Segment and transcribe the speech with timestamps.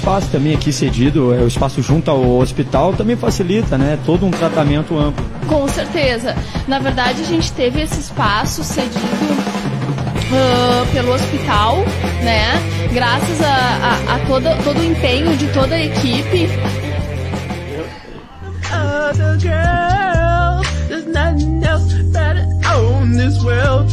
[0.00, 3.98] espaço também aqui cedido, é, o espaço junto ao hospital também facilita, né?
[4.06, 5.22] Todo um tratamento amplo.
[5.46, 6.34] Com certeza.
[6.66, 11.76] Na verdade, a gente teve esse espaço cedido uh, pelo hospital,
[12.22, 12.88] né?
[12.94, 16.48] Graças a, a, a todo, todo o empenho de toda a equipe.
[18.72, 23.90] Other girl, there's nothing else better on this world.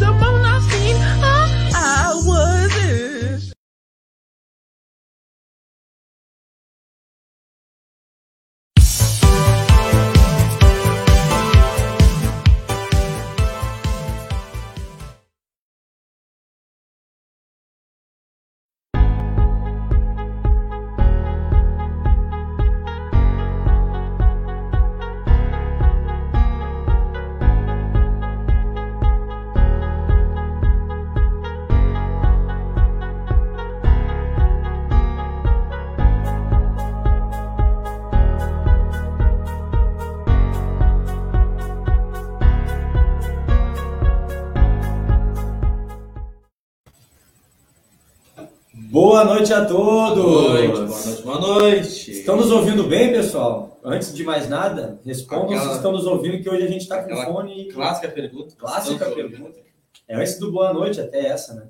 [48.79, 50.23] Boa noite a todos!
[50.23, 52.11] Boa noite, boa noite, boa noite.
[52.11, 53.79] Estão nos ouvindo bem, pessoal?
[53.83, 57.01] Antes de mais nada, respondam Aquela- se estão nos ouvindo, que hoje a gente está
[57.03, 57.65] com fone.
[57.71, 58.55] Clássica pergunta.
[58.55, 59.41] Clássica pergunta.
[59.43, 59.59] ouvindo.
[60.07, 61.63] É antes do boa noite, até essa, né?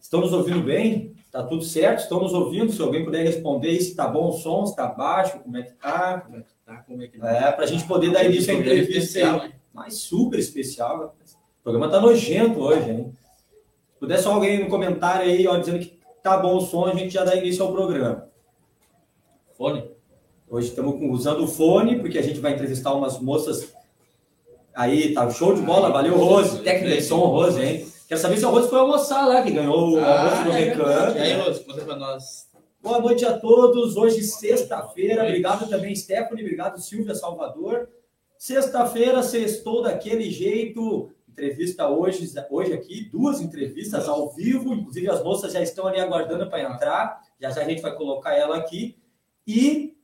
[0.00, 1.14] Estão nos ouvindo bem?
[1.32, 2.00] Tá tudo certo?
[2.00, 2.72] Estão nos ouvindo?
[2.72, 5.62] Se alguém puder responder aí se tá bom o som, se tá baixo, como é
[5.62, 6.20] que tá?
[6.20, 6.76] Como é que tá?
[6.86, 9.50] Como é que É, pra gente poder dar início à Programa entrevista especial, aí.
[9.74, 10.96] Mas super especial.
[10.98, 11.32] rapaz.
[11.32, 13.12] O programa tá nojento hoje, hein?
[13.94, 15.95] Se puder só alguém no comentário aí, ó, dizendo que
[16.26, 18.28] tá bom o som, a gente já dá início ao programa.
[19.56, 19.88] Fone.
[20.50, 23.72] Hoje estamos com- usando o fone, porque a gente vai entrevistar umas moças.
[24.74, 26.58] Aí, tá show de bola, valeu, Rose.
[26.64, 27.86] Técnica de som, Rose, hein?
[28.08, 31.16] Quero saber se a Rose foi almoçar lá, que ganhou o almoço do é Recanto.
[31.16, 32.48] E aí, Rose, conta pra nós.
[32.82, 33.96] Boa noite a todos.
[33.96, 35.22] Hoje, sexta-feira.
[35.22, 36.42] Obrigado também, Stephanie.
[36.42, 37.88] Obrigado, Silvia Salvador.
[38.36, 41.08] Sexta-feira, sextou daquele jeito.
[41.36, 44.72] Entrevista hoje, hoje aqui, duas entrevistas ao vivo.
[44.72, 47.20] Inclusive, as moças já estão ali aguardando para entrar.
[47.38, 48.96] Já já a gente vai colocar ela aqui.
[49.46, 49.94] E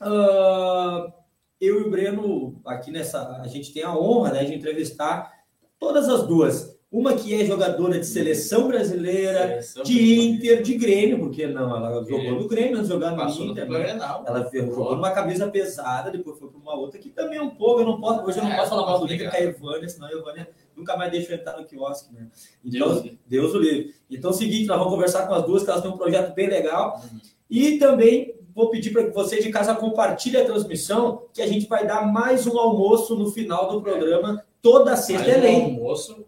[0.00, 1.12] ah,
[1.60, 5.32] eu e o Breno, aqui nessa, a gente tem a honra né, de entrevistar
[5.80, 6.78] todas as duas.
[6.90, 11.76] Uma que é jogadora de seleção brasileira, Seleção de Inter, de Grêmio, porque não?
[11.76, 12.40] Ela jogou Grêmio.
[12.40, 13.68] no Grêmio, jogar no Inter.
[13.68, 13.98] Né?
[14.26, 17.80] Ela jogou numa camisa pesada, depois foi para uma outra que também é um pouco.
[17.82, 19.12] Eu não posso, hoje eu não É, posso falar mal do.
[19.12, 22.28] Inter com a Evânia, senão a Evânia nunca mais deixa eu entrar no quiosque, né?
[22.62, 23.20] Deus Então, livre.
[23.26, 23.94] Deus o livre.
[24.10, 26.34] Então é o seguinte, nós vamos conversar com as duas, que elas têm um projeto
[26.34, 27.02] bem legal.
[27.02, 27.18] Uhum.
[27.50, 31.66] E também vou pedir para que você de casa compartilhe a transmissão, que a gente
[31.66, 34.44] vai dar mais um almoço no final do programa.
[34.62, 35.62] Toda sexta é lei.
[35.62, 36.26] almoço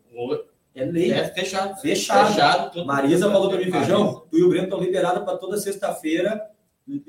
[0.75, 1.13] É lei.
[1.13, 1.81] é fechado.
[1.81, 2.73] Fechado.
[2.73, 2.87] tudo.
[2.87, 6.51] Marisa falou para mim, feijão, tu e o Breno estão liberados para toda sexta-feira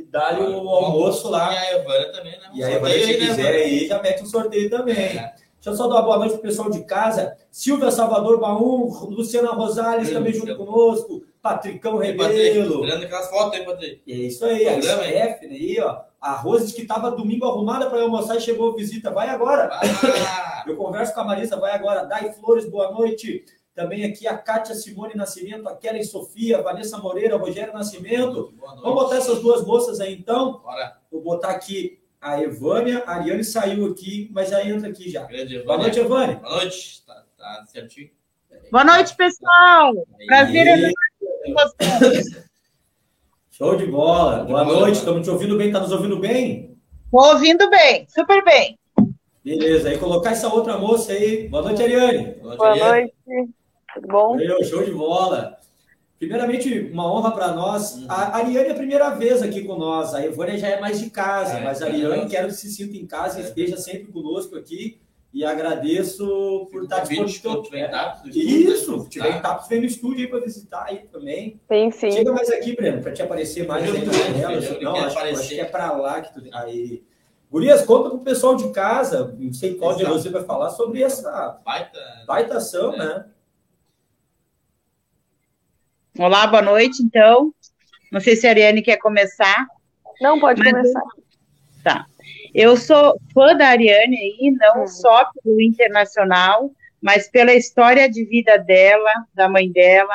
[0.10, 1.54] dar o almoço lá.
[1.54, 2.50] E a Evânia também, né?
[2.54, 4.96] E aí, Evânia, se aí, né, quiser aí, já mete um sorteio também.
[4.96, 5.34] É.
[5.62, 7.38] Deixa eu só dar uma boa noite pro pessoal de casa.
[7.52, 12.82] Silvia Salvador Baum, Luciana Rosales Sim, também junto conosco, Patricão Rebelo.
[12.82, 14.02] Olhando aquelas fotos aí, Patrick.
[14.12, 14.82] É isso aí, a?
[14.82, 16.00] Stephanie aí, ó.
[16.20, 19.12] A Rose que estava domingo arrumada para almoçar e chegou visita.
[19.12, 19.70] Vai agora.
[19.72, 22.06] Ah, Eu converso com a Marisa, vai agora.
[22.06, 23.46] Dai Flores, boa noite.
[23.76, 28.52] Também aqui a Kátia Simone Nascimento, a Kellen Sofia, a Vanessa Moreira, Rogério Nascimento.
[28.82, 30.60] Vamos botar essas duas moças aí então.
[30.64, 30.98] Bora.
[31.12, 33.04] Vou botar aqui a Evânia.
[33.08, 35.24] A Ariane saiu aqui, mas já entra aqui já.
[35.24, 36.36] Grande Boa noite, Evânia.
[36.36, 37.04] Boa noite.
[37.06, 38.12] Tá, tá certinho.
[38.72, 39.94] Boa noite, pessoal.
[40.28, 40.94] Prazer Aí, enorme
[41.46, 42.50] com vocês.
[43.50, 44.44] Show de bola.
[44.44, 45.00] Boa noite.
[45.00, 45.72] Estamos te ouvindo bem?
[45.72, 46.78] Tá nos ouvindo bem?
[47.12, 48.78] Tô ouvindo bem, super bem.
[49.44, 49.90] Beleza.
[49.90, 51.50] Aí colocar essa outra moça aí.
[51.50, 52.36] Boa noite, Ariane.
[52.36, 52.58] Boa noite.
[52.58, 53.14] Boa Ariane.
[53.28, 53.54] noite,
[53.94, 54.30] tudo bom?
[54.38, 55.58] Valeu, show de bola.
[56.22, 57.96] Primeiramente, uma honra para nós.
[57.96, 58.06] Uhum.
[58.08, 60.14] A Ariane é a primeira vez aqui com nós.
[60.14, 61.90] A Evânia já é mais de casa, É, mas a é.
[61.90, 63.46] Ariane quero que se sinta em casa e É.
[63.46, 65.00] esteja sempre conosco aqui.
[65.34, 67.64] E agradeço por estar disponível.
[67.64, 67.90] tiver
[68.24, 69.40] do Isso, tiver em tá?
[69.40, 71.60] Tapos, vem no estúdio aí para visitar aí também.
[71.68, 72.12] Sim, sim.
[72.12, 74.54] Chega mais aqui, Breno, para te aparecer mais aí na tela.
[74.54, 77.02] eu Não, acho, acho que é para lá que tu Aí.
[77.52, 80.20] Gurias, conta pro pessoal de casa, não sei qual de Exato.
[80.20, 82.00] você vai falar sobre essa Baita.
[82.28, 82.98] baita ação, É.
[82.98, 83.26] né?
[86.18, 87.54] Olá, boa noite, então.
[88.12, 89.66] Não sei se a Ariane quer começar.
[90.20, 92.06] Não, pode Mas- começar.
[92.54, 94.88] Eu sou fã da Ariane aí, não Uhum.
[94.88, 96.70] só pelo internacional,
[97.02, 100.14] mas pela história de vida dela, da mãe dela.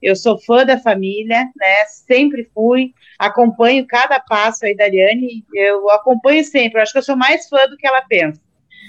[0.00, 1.84] Eu sou fã da família, né?
[1.86, 6.78] Sempre fui, acompanho cada passo aí da Ariane, eu acompanho sempre.
[6.78, 8.40] Eu acho que eu sou mais fã do que ela pensa,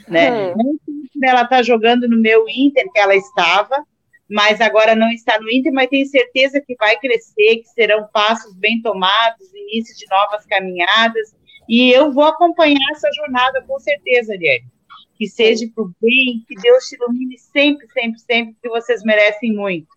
[0.08, 0.32] né?
[0.54, 0.78] Hum.
[0.86, 3.84] Por ela tá jogando no meu Inter que ela estava,
[4.32, 8.56] mas agora não está no Inter, mas tenho certeza que vai crescer, que serão passos
[8.56, 11.36] bem tomados, início de novas caminhadas,
[11.68, 14.66] e eu vou acompanhar essa jornada com certeza, Ariane.
[15.18, 19.54] Que seja para o bem, que Deus te ilumine sempre, sempre, sempre, que vocês merecem
[19.54, 19.90] muito.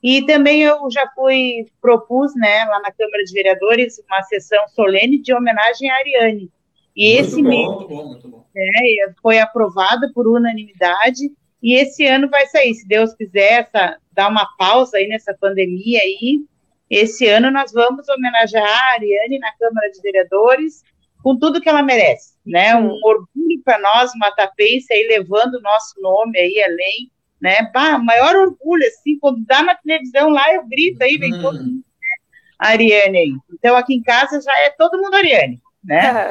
[0.00, 5.20] E também eu já fui, propus, né, lá na Câmara de Vereadores, uma sessão solene
[5.20, 6.48] de homenagem à Ariane.
[6.94, 8.46] E Muito esse bom, mês Muito bom, muito bom.
[8.56, 11.32] é, foi aprovada por unanimidade
[11.64, 15.98] e esse ano vai sair, se Deus quiser, essa, dar uma pausa aí nessa pandemia
[15.98, 16.44] aí.
[16.90, 20.82] Esse ano nós vamos homenagear a Ariane na Câmara de Vereadores
[21.22, 22.76] com tudo que ela merece, né?
[22.76, 27.70] Um orgulho para nós, Matapense, aí levando o nosso nome aí além, né?
[27.72, 31.76] Bah, maior orgulho, assim, quando dá na televisão lá, eu grito aí, vem todo mundo,
[31.76, 32.34] né?
[32.58, 33.32] Ariane aí.
[33.54, 36.30] Então aqui em casa já é todo mundo Ariane, né?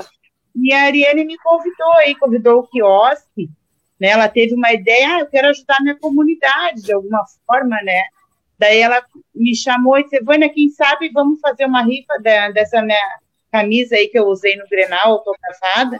[0.56, 3.50] E a Ariane me convidou aí, convidou o quiosque,
[4.00, 4.10] né?
[4.10, 8.04] Ela teve uma ideia, ah, eu quero ajudar minha comunidade de alguma forma, né?
[8.58, 9.04] Daí ela
[9.34, 13.20] me chamou e disse, Vânia, quem sabe vamos fazer uma rifa da- dessa minha
[13.52, 16.00] camisa aí que eu usei no Grenal, autografada,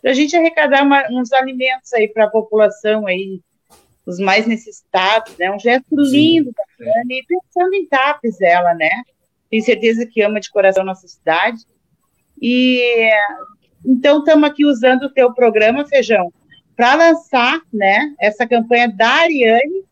[0.00, 3.40] para a gente arrecadar uma- uns alimentos aí para a população aí,
[4.06, 5.50] os mais necessitados, né?
[5.50, 9.02] Um gesto lindo da Vânia, e pensando em TAPES ela, né?
[9.50, 11.58] Tenho certeza que ama de coração a nossa cidade.
[12.40, 13.10] E
[13.86, 16.32] então estamos aqui usando o teu programa, Feijão,
[16.76, 19.84] para lançar, né, essa campanha da Ariane,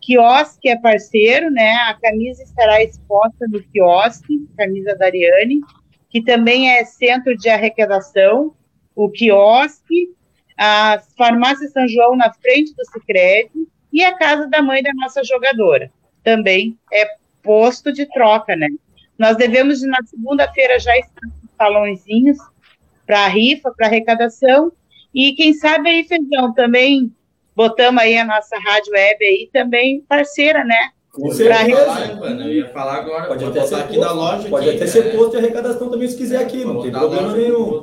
[0.00, 5.60] quiosque é parceiro, né, a camisa estará exposta no quiosque, camisa da Ariane,
[6.08, 8.54] que também é centro de arrecadação,
[8.94, 10.08] o quiosque,
[10.56, 15.22] a farmácia São João na frente do Sicredi e a casa da mãe da nossa
[15.22, 15.90] jogadora,
[16.22, 17.06] também é
[17.42, 18.68] posto de troca, né.
[19.18, 22.38] Nós devemos, na segunda-feira, já estar com salõezinhos
[23.04, 24.72] para rifa, para arrecadação,
[25.14, 27.12] e quem sabe aí, Feijão, também
[27.54, 30.90] botamos aí a nossa rádio web aí, também parceira, né?
[31.10, 32.20] Com Eu ia certeza.
[32.22, 33.26] eu ia falar agora.
[33.26, 34.48] Pode até ser aqui posto, da loja.
[34.48, 35.10] pode aqui, até ser né?
[35.10, 37.82] posto de arrecadação também se quiser aqui, não tem problema nenhum.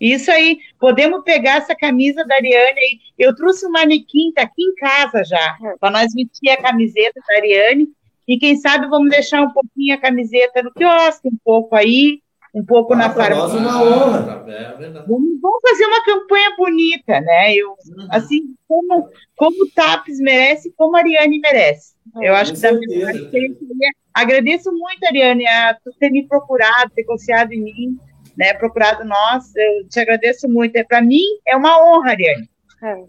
[0.00, 2.98] Isso aí, podemos pegar essa camisa da Ariane aí.
[3.16, 7.36] Eu trouxe um manequim, tá aqui em casa já, para nós vestir a camiseta da
[7.36, 7.88] Ariane.
[8.26, 12.20] E quem sabe vamos deixar um pouquinho a camiseta no quiosque, um pouco aí,
[12.54, 13.58] um pouco Ah, na pra nós farmácia.
[13.60, 14.22] uma honra.
[14.24, 14.94] tá, É verdade.
[15.06, 17.54] Vamos, vamos fazer uma campanha bonita, né?
[17.54, 18.06] Eu, Uhum.
[18.10, 21.94] assim, como, como o TAPS merece, como a Ariane merece.
[22.22, 23.06] Eu acho Com que da minha certeza.
[23.06, 27.98] parte, eu queria- agradeço muito, Ariane, a tu ter me procurado, ter confiado em mim,
[28.36, 28.54] né?
[28.54, 30.76] Procurado nós, eu te agradeço muito.
[30.76, 32.48] É, Para mim, é uma honra, Ariane.
[32.82, 33.04] É.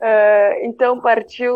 [0.00, 1.54] É, então partiu,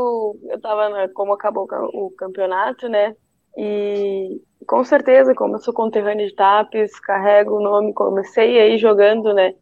[0.49, 3.15] eu estava como acabou o ca- o campeonato, né?
[3.57, 9.33] E com certeza, como eu sou conterrânea de Tapes, carrego o nome, comecei aí jogando,
[9.33, 9.55] né?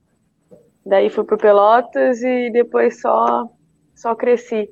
[0.84, 3.48] Daí fui pro Pelotas e depois só
[3.94, 4.70] só cresci.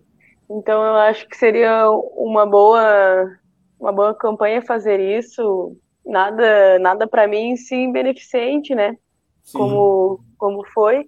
[0.51, 3.31] Então eu acho que seria uma boa
[3.79, 5.77] uma boa campanha fazer isso.
[6.05, 8.97] Nada nada para mim sim beneficente, né?
[9.43, 9.59] Sim.
[9.59, 11.07] como, como foi.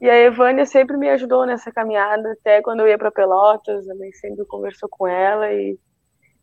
[0.00, 4.12] E a Evânia sempre me ajudou nessa caminhada, até quando eu ia para Pelotas, também
[4.12, 5.78] sempre conversou com ela e,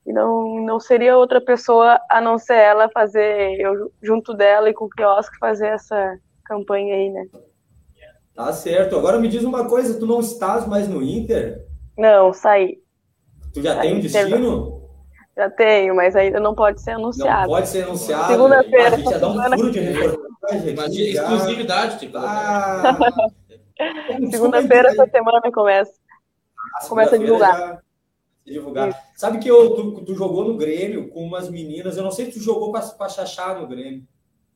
[0.09, 4.73] e não, não seria outra pessoa a não ser ela fazer, eu junto dela e
[4.73, 7.25] com o quiosque fazer essa campanha aí, né?
[8.33, 8.97] Tá certo.
[8.97, 11.63] Agora me diz uma coisa, tu não estás mais no Inter?
[11.95, 12.79] Não, saí.
[13.53, 14.81] Tu já Tá, tem um destino?
[15.37, 17.47] Já tenho, mas ainda não pode ser Não anunciado.
[17.47, 18.27] pode ser anunciado.
[18.31, 21.21] Segunda-feira, A gente ia dar um furo de reportagem Imagina, já.
[21.21, 22.17] exclusividade, tipo.
[22.17, 22.97] Ah,
[23.77, 25.93] desculpa Segunda-feira essa semana começa.
[26.75, 27.81] Ah, começa a segunda-feira
[28.53, 28.93] divulgar.
[29.15, 32.33] Sabe que eu, tu, tu jogou no Grêmio com umas meninas, eu não sei se
[32.33, 34.03] tu jogou com a, com a Xaxá no Grêmio.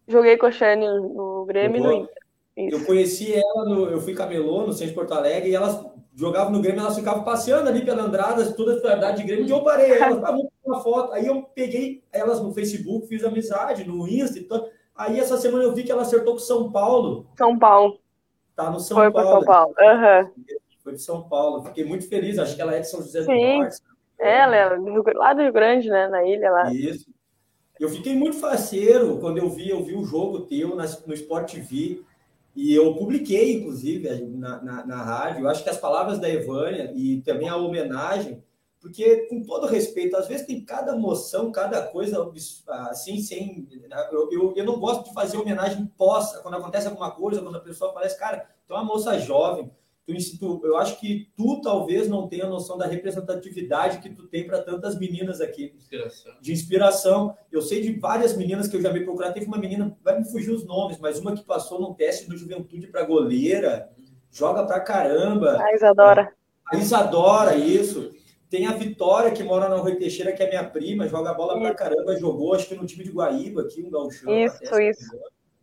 [0.08, 1.94] Joguei com a Shane no Grêmio e no?
[1.94, 2.24] Inter.
[2.56, 2.76] Isso.
[2.76, 5.84] Eu conheci ela, no, eu fui camelô no centro de Porto Alegre e elas
[6.16, 9.50] jogavam no Grêmio, elas ficavam passeando ali pela Andradas, toda a verdade de Grêmio, e
[9.50, 11.14] eu parei elas, tirar uma foto.
[11.14, 14.68] Aí eu peguei elas no Facebook, fiz amizade, no Insta e tudo.
[14.96, 18.00] Aí essa semana eu vi que ela acertou com São Paulo, São Paulo.
[18.56, 19.40] tá no São Foi para Paulo.
[19.40, 19.74] São Paulo.
[19.80, 20.32] Aham.
[20.84, 21.64] Foi de São Paulo.
[21.64, 23.60] Fiquei muito feliz, acho que ela é de São José do Sim.
[23.60, 23.78] Norte.
[24.20, 26.08] Ela é do Rio- lá do Rio Grande, né?
[26.08, 26.74] Na ilha lá.
[26.74, 27.10] Isso.
[27.80, 32.02] Eu fiquei muito faceiro quando eu vi, eu vi o jogo teu no Sport TV
[32.56, 35.42] e eu publiquei, inclusive, na, na, na rádio.
[35.44, 38.44] Eu acho que as palavras da Evânia e também a homenagem,
[38.80, 42.32] porque, com todo respeito, às vezes tem cada moção, cada coisa
[42.90, 43.68] assim, sem.
[44.12, 47.62] Eu, eu, eu não gosto de fazer homenagem pós, quando acontece alguma coisa, quando a
[47.62, 49.72] pessoa aparece, cara, é uma moça jovem.
[50.06, 54.46] Tu, tu- eu acho que tu talvez não tenha noção da representatividade que tu tem
[54.46, 56.34] para tantas meninas aqui Inspiração.
[56.42, 57.38] de inspiração.
[57.52, 59.34] Eu sei de várias meninas que eu já me procurado.
[59.34, 62.36] Teve uma menina, vai me fugir os nomes, mas uma que passou num teste do
[62.38, 63.90] Juventude para goleira,
[64.30, 65.62] joga pra caramba.
[65.64, 66.34] A Isadora.
[66.66, 68.12] A Isadora, isso.
[68.50, 71.74] Tem a Vitória, que mora na Rui Teixeira, que é minha prima, joga bola pra
[71.74, 74.32] caramba, jogou, acho que no time de Guaíba aqui, um gauchão.
[74.32, 75.18] Isso, isso.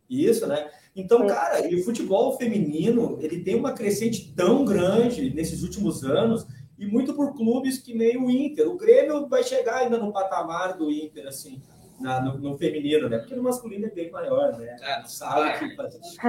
[0.09, 0.69] Isso, né?
[0.95, 6.45] Então, cara, e o futebol feminino, ele tem uma crescente tão grande nesses últimos anos,
[6.77, 8.67] e muito por clubes que nem o Inter.
[8.67, 11.61] O Grêmio vai chegar ainda no patamar do Inter, assim,
[11.99, 13.19] na, no, no feminino, né?
[13.19, 14.75] Porque no masculino é bem maior, né?
[14.81, 15.75] É, Sabe que...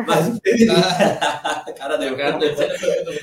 [0.07, 0.75] Mas o feminino...
[1.77, 2.17] cara, deu.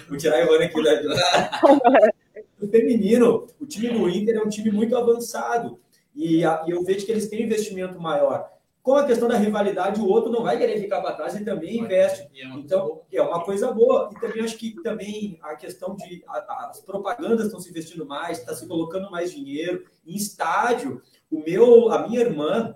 [0.09, 2.11] Vou tirar a Ivone aqui da...
[2.59, 5.79] o feminino, o time do Inter é um time muito avançado.
[6.15, 8.49] E, a, e eu vejo que eles têm investimento maior.
[8.89, 11.77] Com a questão da rivalidade, o outro não vai querer ficar para trás e também
[11.77, 12.27] investe.
[12.57, 14.09] Então, é uma coisa boa.
[14.11, 18.39] E também acho que também a questão de a, as propagandas estão se investindo mais,
[18.39, 21.03] está se colocando mais dinheiro em estádio.
[21.29, 22.75] O meu, a minha irmã,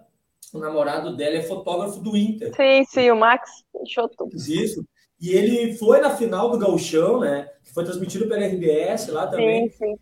[0.54, 2.56] o namorado dela é fotógrafo do Inter.
[2.56, 3.50] Sim, sim, o Max
[3.88, 4.30] Choto.
[4.36, 4.86] Isso.
[5.20, 7.50] E ele foi na final do Gauchão, né?
[7.64, 9.68] Que foi transmitido pela RBS lá também.
[9.72, 10.00] Sim, sim.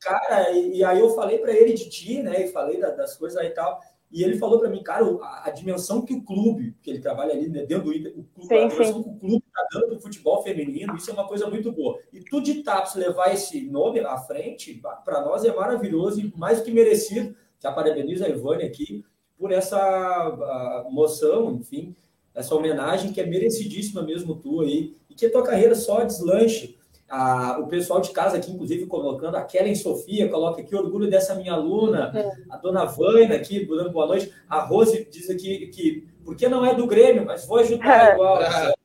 [0.00, 2.44] Cara, e, e aí eu falei para ele de ti, né?
[2.44, 3.80] E falei da, das coisas aí e tal.
[4.10, 7.32] E ele falou para mim, cara, a, a, dimensão que o clube, que ele trabalha
[7.32, 9.86] ali né, dentro do Inter, o clube, Sim, a dimensão que o clube está dando
[9.88, 11.98] para o futebol feminino, isso é uma coisa muito boa.
[12.12, 16.58] E tu de TAPS levar esse nome à frente, para nós é maravilhoso e mais
[16.58, 17.36] do que merecido.
[17.60, 19.04] Já parabenizo a Ivone aqui
[19.38, 21.94] por essa moção, enfim,
[22.34, 26.77] essa homenagem que é merecidíssima mesmo tu aí, e que a tua carreira só deslanche.
[27.10, 31.34] Ah, o pessoal de casa aqui, inclusive, colocando a Kellen Sofia, coloca aqui orgulho dessa
[31.34, 32.12] minha aluna,
[32.50, 34.30] a dona Vânia aqui, dando boa noite.
[34.48, 38.42] A Rose diz aqui que, porque não é do Grêmio, mas vou ajudar igual.
[38.42, 38.72] sabe?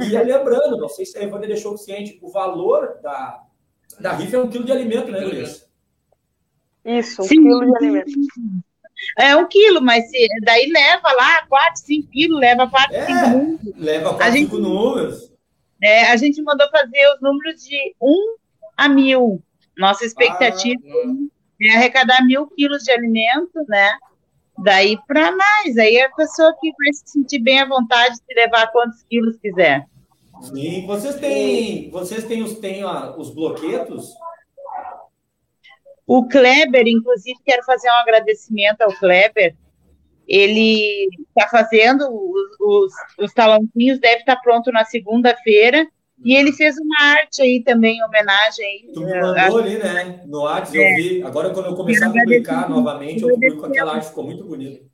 [0.00, 3.40] E lembrando, não sei se a Ivone deixou ciente, o valor da,
[4.00, 5.64] da rifa é um quilo de alimento, né, Luiz?
[6.84, 7.36] Isso, um Sim.
[7.42, 8.10] quilo de alimento.
[9.18, 13.06] É um quilo, mas se, daí leva lá 4, 5 quilos, leva 4, É.
[13.06, 13.60] 5 números.
[13.76, 15.32] Leva A quatro, gente- cinco números.
[15.84, 18.36] É, a gente mandou fazer os números de 1
[18.74, 19.42] a mil.
[19.76, 20.80] Nossa expectativa
[21.60, 23.92] é arrecadar mil quilos de alimento, né?
[24.62, 25.76] Daí para mais.
[25.76, 29.86] Aí a pessoa que vai se sentir bem à vontade de levar quantos quilos quiser.
[30.40, 34.14] Sim, vocês têm, vocês têm os, têm ó, os bloquetos?
[36.06, 39.54] O Kleber, inclusive, quero fazer um agradecimento ao Kleber.
[40.26, 45.86] Ele está fazendo os, os, os talãozinhos, deve estar pronto na segunda-feira.
[46.24, 48.92] E ele fez uma arte aí também, em homenagem aí.
[48.94, 50.22] Tu me mandou ali, né?
[50.26, 51.22] No WhatsApp, eu vi.
[51.22, 54.86] Agora, quando eu começar a publicar novamente, eu publico aquela arte, ficou muito bonito.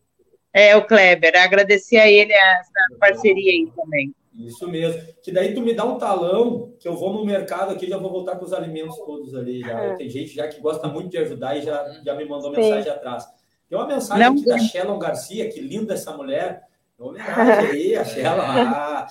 [0.52, 1.36] É, o Kleber.
[1.36, 4.12] Agradecer a ele essa parceria aí também.
[4.34, 5.00] Isso mesmo.
[5.22, 8.10] Que daí tu me dá um talão, que eu vou no mercado aqui, já vou
[8.10, 9.60] voltar com os alimentos todos ali.
[9.60, 9.78] Já.
[9.78, 9.96] É.
[9.96, 12.62] Tem gente já que gosta muito de ajudar e já, já me mandou Sim.
[12.62, 13.24] mensagem atrás.
[13.70, 16.68] Tem uma mensagem Não, aqui da Shelon Garcia, que linda essa mulher.
[16.98, 18.42] Homenagem aí, a Shelon.
[18.42, 19.06] Ah.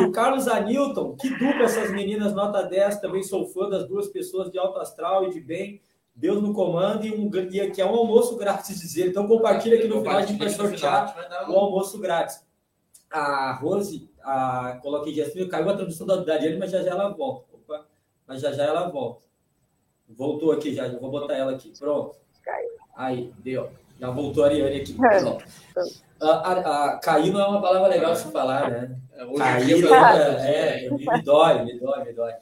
[0.00, 3.00] E o Carlos Anilton, que dupla essas meninas, nota 10.
[3.00, 5.80] Também sou fã das duas pessoas de alto astral e de bem.
[6.14, 9.06] Deus no comando e, um, e que é um almoço grátis dizer.
[9.08, 12.44] Então compartilha aqui no final, a gente vai sortear o almoço grátis.
[13.08, 17.46] A Rose, a, coloquei Jasmine, caiu a tradução da Dariane, mas já já ela volta.
[17.54, 17.86] Opa,
[18.26, 19.22] mas já já ela volta.
[20.08, 21.72] Voltou aqui já, vou botar ela aqui.
[21.78, 22.16] Pronto.
[22.42, 22.72] Caiu.
[22.94, 23.70] Aí, deu.
[24.02, 24.96] Já voltou a Ariane aqui.
[25.00, 25.86] É.
[26.20, 28.96] A, a, a, cair não é uma palavra legal de se falar, né?
[29.38, 29.88] Cair dia,
[30.40, 32.32] é, é, me, me dói, me dói, me dói.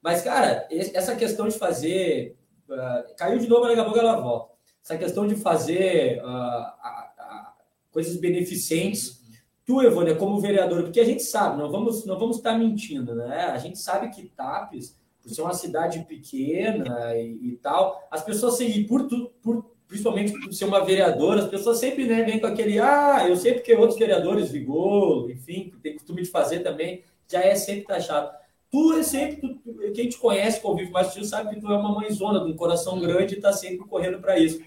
[0.00, 2.36] Mas, cara, essa questão de fazer.
[2.70, 4.54] ah, caiu de novo, mas daqui a pouco ela volta.
[4.84, 7.52] Essa questão de fazer ah, a- a-
[7.90, 9.20] coisas beneficentes.
[9.66, 13.46] Tu, Evônia, como vereador, porque a gente sabe, não vamos, não vamos estar mentindo, né?
[13.46, 18.56] A gente sabe que Tapes, por ser uma cidade pequena e, e tal, as pessoas
[18.56, 22.46] seguem por, tu, por principalmente por ser uma vereadora, as pessoas sempre né, vêm com
[22.46, 27.40] aquele, ah, eu sei porque outros vereadores, Vigolo, enfim, tem costume de fazer também, já
[27.42, 28.30] é sempre taxado.
[28.70, 31.92] Tu é sempre, tu- quem te conhece, convive mais contigo, sabe que tu é uma
[31.92, 34.62] mãezona, de um coração grande e está sempre correndo para isso.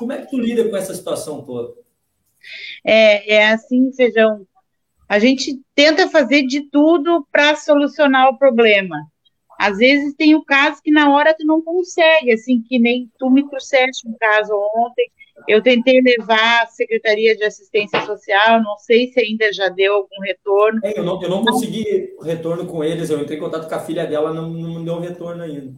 [0.00, 1.72] Como é que tu lida com essa situação toda?
[2.84, 4.44] É, é assim, Feijão.
[5.08, 8.96] A gente tenta fazer de tudo para solucionar o problema.
[9.64, 13.30] Às vezes tem o caso que na hora tu não consegue, assim, que nem tu
[13.30, 15.10] me trouxeste um caso ontem.
[15.48, 20.20] Eu tentei levar a Secretaria de Assistência Social, não sei se ainda já deu algum
[20.20, 20.80] retorno.
[20.84, 23.80] É, eu, não, eu não consegui retorno com eles, eu entrei em contato com a
[23.80, 25.72] filha dela, não, não me deu retorno ainda.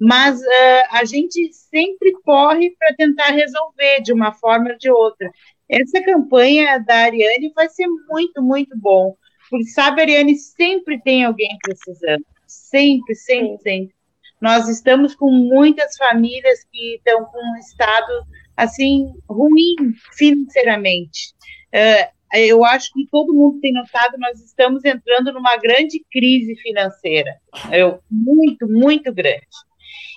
[0.00, 5.30] mas ah, a gente sempre corre para tentar resolver de uma forma ou de outra.
[5.68, 9.14] Essa campanha da Ariane vai ser muito, muito bom,
[9.48, 13.94] porque sabe, Ariane, sempre tem alguém precisando, sempre, sempre, sempre.
[14.40, 18.24] Nós estamos com muitas famílias que estão com um estado
[18.56, 19.76] assim ruim
[20.16, 21.34] financeiramente.
[21.72, 27.40] Ah, eu acho que todo mundo tem notado, nós estamos entrando numa grande crise financeira,
[27.72, 29.46] eu, muito, muito grande.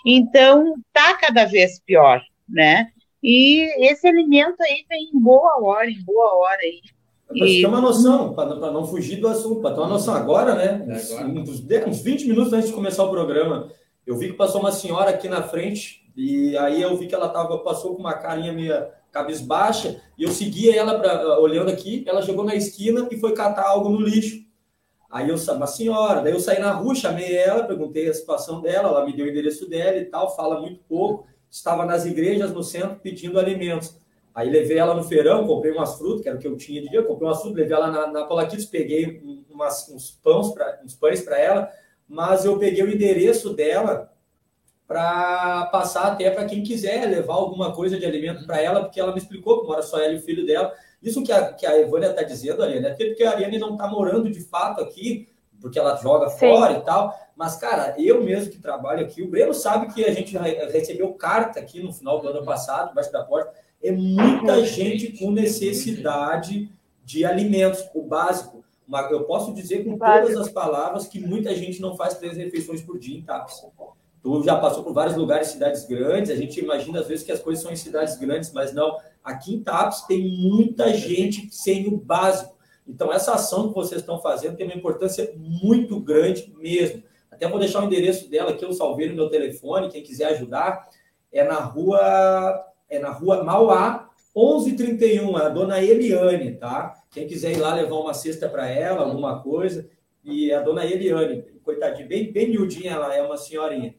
[0.05, 2.91] Então, tá cada vez pior, né?
[3.23, 6.81] E esse alimento aí vem em boa hora, em boa hora aí.
[7.37, 10.85] Para ter uma noção, para não fugir do assunto, para ter uma noção agora, né?
[10.89, 11.27] É agora.
[11.27, 13.69] Uns, uns 20 minutos antes de começar o programa,
[14.05, 17.29] eu vi que passou uma senhora aqui na frente, e aí eu vi que ela
[17.29, 18.75] tava, passou com uma carinha meio
[19.11, 23.67] cabisbaixa, e eu seguia ela pra, olhando aqui, ela chegou na esquina e foi catar
[23.67, 24.41] algo no lixo.
[25.11, 28.87] Aí eu uma senhora, daí eu saí na rua, chamei ela, perguntei a situação dela,
[28.87, 32.63] ela me deu o endereço dela e tal, fala muito pouco, estava nas igrejas no
[32.63, 33.99] centro pedindo alimentos.
[34.33, 36.89] Aí levei ela no feirão, comprei umas frutas, que era o que eu tinha de
[36.89, 40.95] dia, comprei umas frutas, levei ela na, na Polaquitos, peguei umas, uns, pães pra, uns
[40.95, 41.69] pães para ela,
[42.07, 44.11] mas eu peguei o endereço dela
[44.87, 49.13] para passar até para quem quiser levar alguma coisa de alimento para ela, porque ela
[49.13, 50.73] me explicou que mora só ela e o filho dela.
[51.01, 53.87] Isso que a, que a Evânia está dizendo, Ariane, é porque a Ariane não está
[53.87, 55.29] morando de fato aqui,
[55.61, 56.39] porque ela joga Sim.
[56.39, 57.13] fora e tal.
[57.35, 61.59] Mas, cara, eu mesmo que trabalho aqui, o Breno sabe que a gente recebeu carta
[61.59, 63.53] aqui no final do ano passado, embaixo da porta.
[63.83, 64.65] É muita uhum.
[64.65, 66.71] gente com necessidade
[67.03, 68.63] de alimentos, o básico.
[68.87, 72.81] Mas eu posso dizer com todas as palavras que muita gente não faz três refeições
[72.81, 73.65] por dia em TAPS.
[74.21, 77.39] Tu já passou por vários lugares, cidades grandes, a gente imagina às vezes que as
[77.39, 78.97] coisas são em cidades grandes, mas não.
[79.23, 82.55] Aqui em TAPS tem muita gente sem o básico.
[82.87, 87.01] Então, essa ação que vocês estão fazendo tem uma importância muito grande mesmo.
[87.31, 90.87] Até vou deixar o endereço dela aqui, eu salvei no meu telefone, quem quiser ajudar.
[91.31, 91.99] É na rua,
[92.91, 96.93] é na rua Mauá, 1131, é a dona Eliane, tá?
[97.09, 99.89] Quem quiser ir lá levar uma cesta para ela, alguma coisa.
[100.23, 103.95] E a dona Eliane, coitadinha, bem, bem miudinha, ela é uma senhorinha.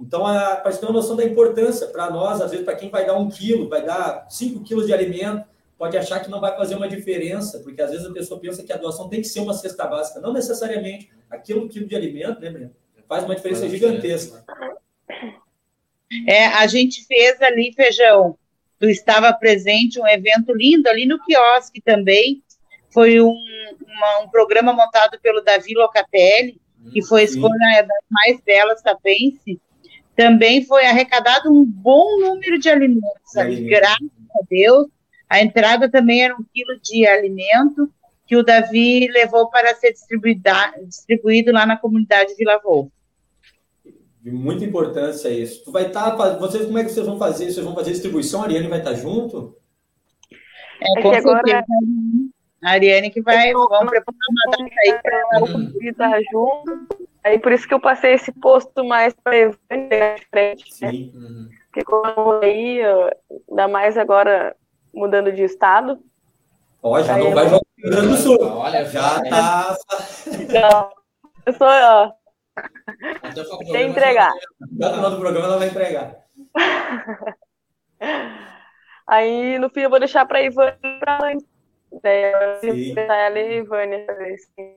[0.00, 3.06] Então, para você ter uma noção da importância, para nós, às vezes, para quem vai
[3.06, 5.44] dar um quilo, vai dar cinco quilos de alimento,
[5.78, 8.72] pode achar que não vai fazer uma diferença, porque às vezes a pessoa pensa que
[8.72, 10.20] a doação tem que ser uma cesta básica.
[10.20, 11.10] Não necessariamente.
[11.30, 12.74] Aquilo quilo de alimento, né, Breno?
[13.06, 14.44] Faz uma diferença gigantesca.
[16.26, 18.36] É, a gente fez ali, Feijão,
[18.78, 22.42] tu estava presente, um evento lindo ali no quiosque também.
[22.90, 23.34] Foi um,
[23.86, 26.60] uma, um programa montado pelo Davi Locatelli,
[26.92, 29.60] que foi a escolha das mais belas tapense.
[30.16, 34.88] Também foi arrecadado um bom número de alimentos ali, graças a Deus.
[35.28, 37.90] A entrada também era um quilo de alimento
[38.26, 42.92] que o Davi levou para ser distribuído lá na comunidade Vila Volta.
[44.22, 45.64] De muita importância isso.
[45.64, 47.50] Tu vai estar, tá, vocês como é que vocês vão fazer?
[47.50, 48.40] Vocês vão fazer distribuição?
[48.40, 49.56] A Ariane vai estar junto?
[50.80, 51.30] É, é com certeza.
[51.30, 51.64] Agora...
[52.62, 56.86] A Ariane que vai, vamos preparar uma data aí para estar junto.
[57.24, 59.56] Aí por isso que eu passei esse posto mais para de
[60.30, 60.92] frente, né?
[60.92, 61.12] Sim.
[61.12, 61.48] Né?
[61.66, 62.80] Porque como aí,
[63.50, 64.54] ainda mais agora
[64.94, 65.98] mudando de estado.
[66.80, 68.38] Ó, já não vai jogar no Rio Grande do Sul.
[68.40, 69.76] Olha, já tá.
[70.52, 70.90] Não,
[71.44, 72.21] eu sou, ó.
[73.70, 74.32] Sem entregar.
[74.60, 76.26] No final do programa ela vai entregar.
[79.06, 81.20] Aí, no fim, eu vou deixar para Ivânia para
[82.04, 84.76] ela e Ivânia assim.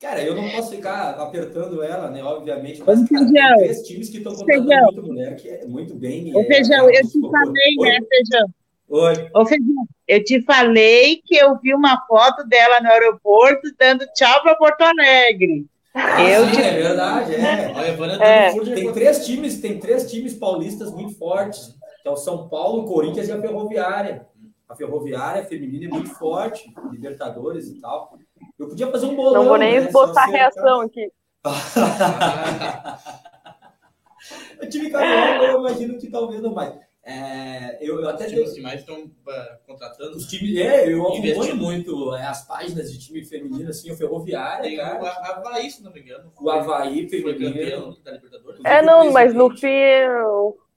[0.00, 2.22] Cara, eu não posso ficar apertando ela, né?
[2.22, 6.32] Obviamente, mas cara, tem três times que estão contratando muito mulher, que é muito bem.
[6.36, 7.88] Ô, é, Feijão, eu te falei, Oi.
[7.88, 8.48] né, Feijão?
[8.90, 9.30] Oi.
[9.34, 14.40] Ô, Feijão, eu te falei que eu vi uma foto dela no aeroporto dando tchau
[14.42, 15.66] para Porto Alegre.
[16.00, 16.62] Ah, eu sim, te...
[16.62, 17.72] é verdade, é.
[18.20, 18.52] é.
[18.74, 22.86] Tem três times, tem três times paulistas muito fortes, que é o São Paulo, o
[22.86, 24.26] Corinthians e a Ferroviária.
[24.68, 28.16] A Ferroviária feminina é muito forte, Libertadores e tal.
[28.58, 29.42] Eu podia fazer um bolão.
[29.42, 31.10] Não vou nem né, esboçar a reação aqui.
[34.62, 36.87] o time carioca, eu imagino que talvez não mais.
[37.08, 40.14] É, eu, eu até os times que mais estão uh, contratando.
[40.14, 44.62] Os times, é, eu acompanho muito é, as páginas de time feminino, assim, o Ferroviária.
[44.62, 45.02] Tem cara.
[45.02, 46.30] o Havaí, se não me engano.
[46.38, 47.96] O Havaí feminino.
[48.04, 48.60] da Libertadores.
[48.62, 49.70] É, não, mas no fim,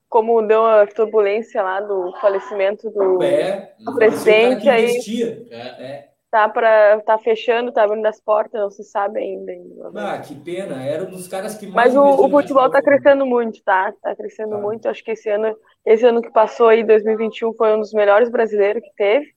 [0.08, 5.02] como deu a turbulência lá do falecimento do, é, do presidente, aí.
[5.50, 9.52] É, é tá para tá fechando, tá abrindo as portas, não se sabe ainda.
[9.96, 11.94] Ah, que pena, era um dos caras que mais.
[11.94, 13.94] Mas o, o futebol tá crescendo muito, tá?
[14.02, 14.58] Tá crescendo ah.
[14.58, 14.88] muito.
[14.88, 15.54] Acho que esse ano,
[15.86, 19.34] esse ano que passou aí, 2021, foi um dos melhores brasileiros que teve.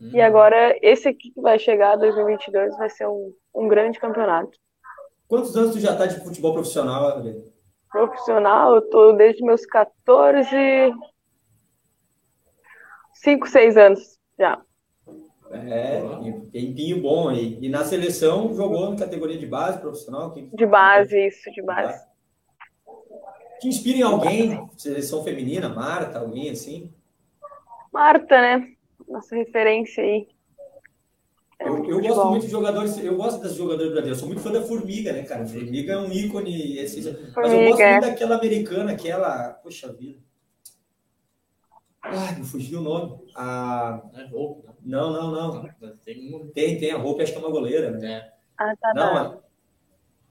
[0.00, 0.10] Hum.
[0.12, 4.50] E agora esse aqui que vai chegar, 2022, vai ser um, um grande campeonato.
[5.26, 7.44] Quantos anos tu já tá de futebol profissional, Adriano?
[7.90, 10.92] Profissional, eu tô desde meus 14,
[13.14, 14.62] 5, 6 anos já.
[15.50, 16.02] É,
[16.52, 17.58] tempinho bom aí.
[17.60, 20.30] E na seleção jogou na categoria de base profissional?
[20.32, 20.50] Quem...
[20.50, 22.06] De base, isso, de base.
[23.60, 24.68] Te inspira em alguém?
[24.76, 26.92] Seleção feminina, Marta, alguém assim?
[27.92, 28.72] Marta, né?
[29.08, 30.28] Nossa referência aí.
[31.60, 34.62] Eu, eu gosto muito de jogadores, eu gosto das jogadores brasileiros, sou muito fã da
[34.62, 35.44] Formiga, né, cara?
[35.44, 36.78] Formiga é um ícone.
[36.78, 37.92] Esse, mas eu Formiga, gosto é.
[37.92, 39.48] muito daquela americana, aquela.
[39.54, 40.20] Poxa vida.
[42.00, 43.18] Ah, me fugiu o nome.
[43.34, 44.02] A...
[44.12, 44.62] Não é não.
[44.84, 45.96] Não, não, não.
[46.54, 46.78] Tem.
[46.78, 48.08] Tem, a roupa, acho que é uma goleira, né?
[48.08, 48.32] É.
[48.56, 49.38] Ah, tá, Não, tá.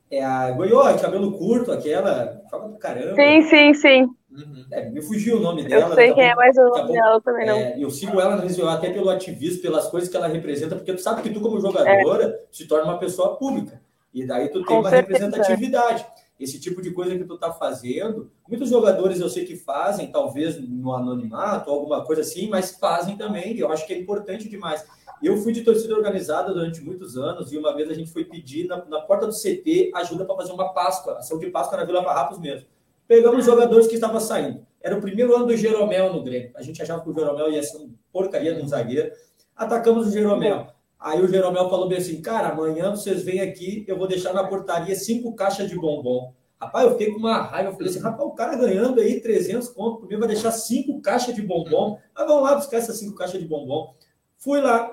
[0.10, 2.42] É a Goió, cabelo curto, aquela.
[2.50, 3.16] Joga pra caramba.
[3.16, 4.04] Sim, sim, sim.
[4.32, 4.66] Uhum.
[4.72, 5.90] É, me fugiu o nome dela.
[5.90, 7.58] Eu sei quem é, mas o nome dela também não.
[7.58, 11.02] É, eu sigo ela sociais, até pelo ativismo, pelas coisas que ela representa, porque tu
[11.02, 13.82] sabe que tu, como jogadora, se torna uma pessoa pública.
[14.14, 15.26] E daí tu tem Com uma certeza.
[15.26, 16.06] representatividade.
[16.40, 20.60] Esse tipo de coisa que tu tá fazendo, muitos jogadores eu sei que fazem, talvez
[20.62, 24.86] no anonimato, alguma coisa assim, mas fazem também, e eu acho que é importante demais.
[25.22, 28.68] Eu fui de torcida organizada durante muitos anos, e uma vez a gente foi pedir
[28.68, 32.04] na, na porta do CT ajuda para fazer uma Páscoa, ação de Páscoa na Vila
[32.04, 32.68] Farrapos mesmo.
[33.08, 34.66] Pegamos jogadores que estavam saindo.
[34.82, 36.52] Era o primeiro ano do Jeromel no Grêmio.
[36.56, 39.12] A gente achava que o Jeromel ia ser uma porcaria de um zagueiro.
[39.56, 40.68] Atacamos o Jeromel.
[41.00, 44.44] Aí o Jeromel falou bem assim, cara, amanhã vocês vêm aqui, eu vou deixar na
[44.44, 46.34] portaria cinco caixas de bombom.
[46.60, 47.70] Rapaz, eu fiquei com uma raiva.
[47.70, 51.00] Eu falei assim, rapaz, o cara ganhando aí 300 conto por mim vai deixar cinco
[51.02, 52.00] caixas de bombom.
[52.16, 53.94] Mas vamos lá buscar essas cinco caixas de bombom.
[54.38, 54.92] Fui lá.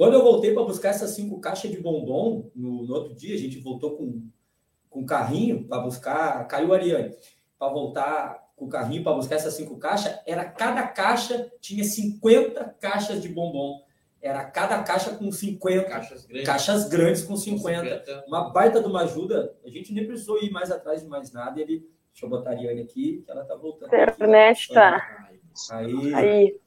[0.00, 3.38] Quando eu voltei para buscar essas cinco caixas de bombom, no, no outro dia, a
[3.38, 4.30] gente voltou com,
[4.88, 7.14] com carrinho para buscar, caiu o Ariane,
[7.58, 12.76] para voltar com o carrinho para buscar essas cinco caixas, era cada caixa tinha 50
[12.80, 13.84] caixas de bombom.
[14.22, 16.46] Era cada caixa com 50 Caixas grandes.
[16.46, 18.24] caixas grandes com com 50.
[18.26, 19.54] Uma baita de uma ajuda.
[19.62, 21.60] A gente nem precisou ir mais atrás de mais nada.
[21.60, 23.92] Ele, deixa eu botar a Ariane aqui, que ela tá voltando.
[23.92, 25.28] A internet tá
[25.72, 26.60] Aí, aí.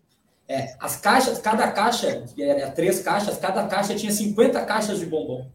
[0.48, 5.48] É, as caixas, cada caixa, era três caixas, cada caixa tinha 50 caixas de bombom.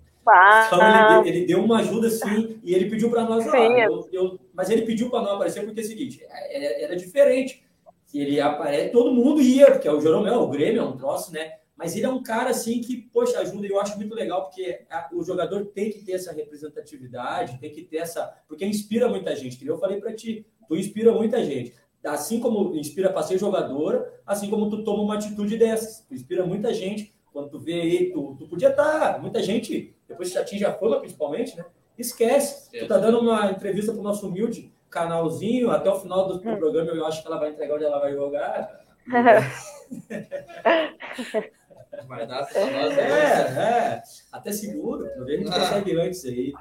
[0.67, 0.79] Então
[1.23, 3.53] ele, ele deu uma ajuda sim e ele pediu para nós lá.
[3.81, 3.87] É.
[3.87, 7.63] Eu- eu- mas ele pediu para não aparecer porque é o seguinte, é- era diferente.
[8.13, 11.53] Ele aparece, todo mundo ia, porque é o Jeromel, o Grêmio é um troço, né?
[11.77, 14.81] Mas ele é um cara assim que, poxa, ajuda e eu acho muito legal porque
[14.91, 19.35] a- o jogador tem que ter essa representatividade, tem que ter essa, porque inspira muita
[19.37, 19.57] gente.
[19.57, 21.73] Que eu falei para ti, tu inspira muita gente.
[22.05, 26.47] Assim como inspira para ser jogadora, assim como tu toma uma atitude dessas, tu inspira
[26.47, 27.15] muita gente.
[27.33, 30.99] Quando tu vê aí, tu, tu podia estar, muita gente, depois que atinge a fama
[30.99, 31.65] principalmente, né?
[31.99, 32.71] Esquece.
[32.71, 36.91] Tu tá dando uma entrevista pro nosso humilde canalzinho, até o final do, do programa
[36.91, 38.81] eu acho que ela vai entregar onde ela vai jogar.
[42.07, 42.99] Vai dar pra nós.
[42.99, 44.03] É, é.
[44.31, 46.53] Até seguro, talvez a gente consegue antes aí.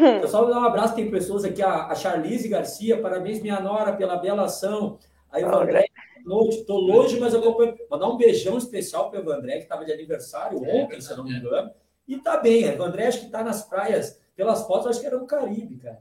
[0.22, 3.60] Eu só vou dar um abraço, tem pessoas aqui, a, a Charlize Garcia, parabéns minha
[3.60, 4.98] nora pela bela ação.
[5.30, 5.86] Aí o André,
[6.24, 7.76] noite, tô longe, mas eu acompanho.
[7.90, 11.32] Mandar um beijão especial pro Evandré, que estava de aniversário ontem, se eu não me
[11.36, 11.70] engano.
[12.06, 15.16] E tá bem, o André acho que tá nas praias, pelas fotos, acho que era
[15.18, 16.00] no Caribe, cara.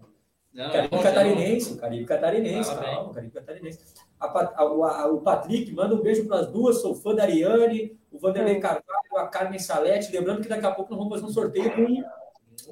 [0.54, 3.80] Não, Caribe não, catarinense, o Caribe catarinense, Ah, calma, o Caribe catarinense.
[4.20, 4.28] A
[4.62, 7.98] a- o, a- o Patrick manda um beijo para as duas, sou fã da Ariane,
[8.12, 8.62] o Vanderlei Hum.
[8.62, 8.84] Carvalho,
[9.18, 10.12] a Carmen Salete.
[10.12, 11.88] Lembrando que daqui a pouco nós vamos fazer um sorteio com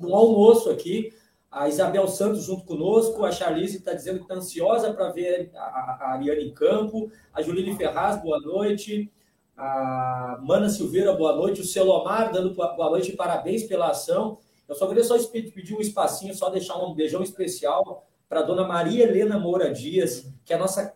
[0.01, 1.13] um, um almoço aqui.
[1.49, 5.59] A Isabel Santos junto conosco, a Charlize está dizendo que está ansiosa para ver a,
[5.59, 9.11] a- Ariane em campo, a Juline Ferraz, boa noite.
[9.57, 11.61] A Mana Silveira, boa noite.
[11.61, 14.37] O Celomar dando boa noite e parabéns pela ação.
[14.67, 18.65] Eu só queria só pedir um espacinho, só deixar um beijão especial para a dona
[18.65, 20.93] Maria Helena Moura Dias, que é a nossa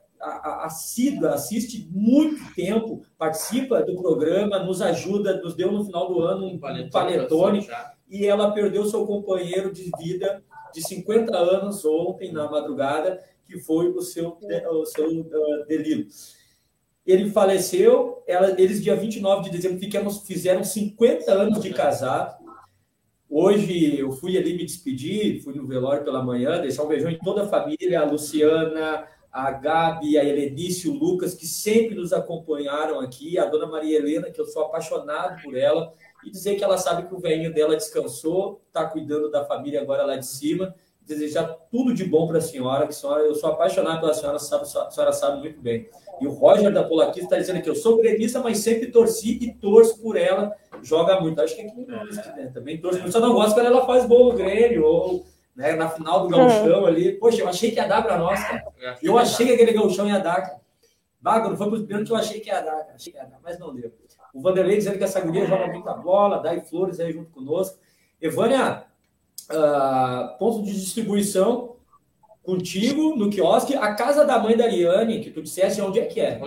[0.64, 6.46] assídua, assiste muito tempo, participa do programa, nos ajuda, nos deu no final do ano
[6.48, 7.68] um, um panetone,
[8.08, 13.90] e ela perdeu seu companheiro de vida de 50 anos ontem, na madrugada, que foi
[13.90, 14.38] o seu,
[14.72, 16.08] o seu uh, delírio.
[17.06, 22.44] Ele faleceu, ela, eles, dia 29 de dezembro, ficamos, fizeram 50 anos de casado.
[23.30, 27.20] Hoje eu fui ali me despedir, fui no velório pela manhã, deixar um beijão em
[27.20, 33.00] toda a família, a Luciana, a Gabi, a Helenice, o Lucas, que sempre nos acompanharam
[33.00, 35.92] aqui, a dona Maria Helena, que eu sou apaixonado por ela,
[36.26, 40.04] e dizer que ela sabe que o velhinho dela descansou, está cuidando da família agora
[40.04, 43.52] lá de cima, desejar tudo de bom para a senhora, que a senhora, eu sou
[43.52, 45.88] apaixonado pela senhora, sabe, a senhora sabe muito bem.
[46.20, 49.54] E o Roger da Polaquista está dizendo que eu sou gremista, mas sempre torci e
[49.54, 51.40] torço por ela, joga muito.
[51.42, 52.52] Acho que é que né?
[52.54, 55.90] também torço muito, só não gosto quando ela faz gol no Grêmio, ou né, na
[55.90, 57.14] final do gauchão ali.
[57.14, 58.66] Poxa, eu achei que ia dar para nós, cara.
[59.02, 61.50] Eu achei que aquele gauchão ia dar, cara.
[61.50, 62.94] Não foi para os pênaltis que eu achei que ia dar, cara.
[62.96, 63.92] Achei que ia dar, mas não deu.
[64.36, 67.80] O Vanderlei dizendo que essa guria joga muita bola, Dai Flores aí junto conosco.
[68.22, 68.84] Evânia,
[69.50, 71.78] uh, ponto de distribuição
[72.44, 73.76] contigo no quiosque.
[73.76, 76.38] A casa da mãe da Ariane, que tu dissesse onde é que é?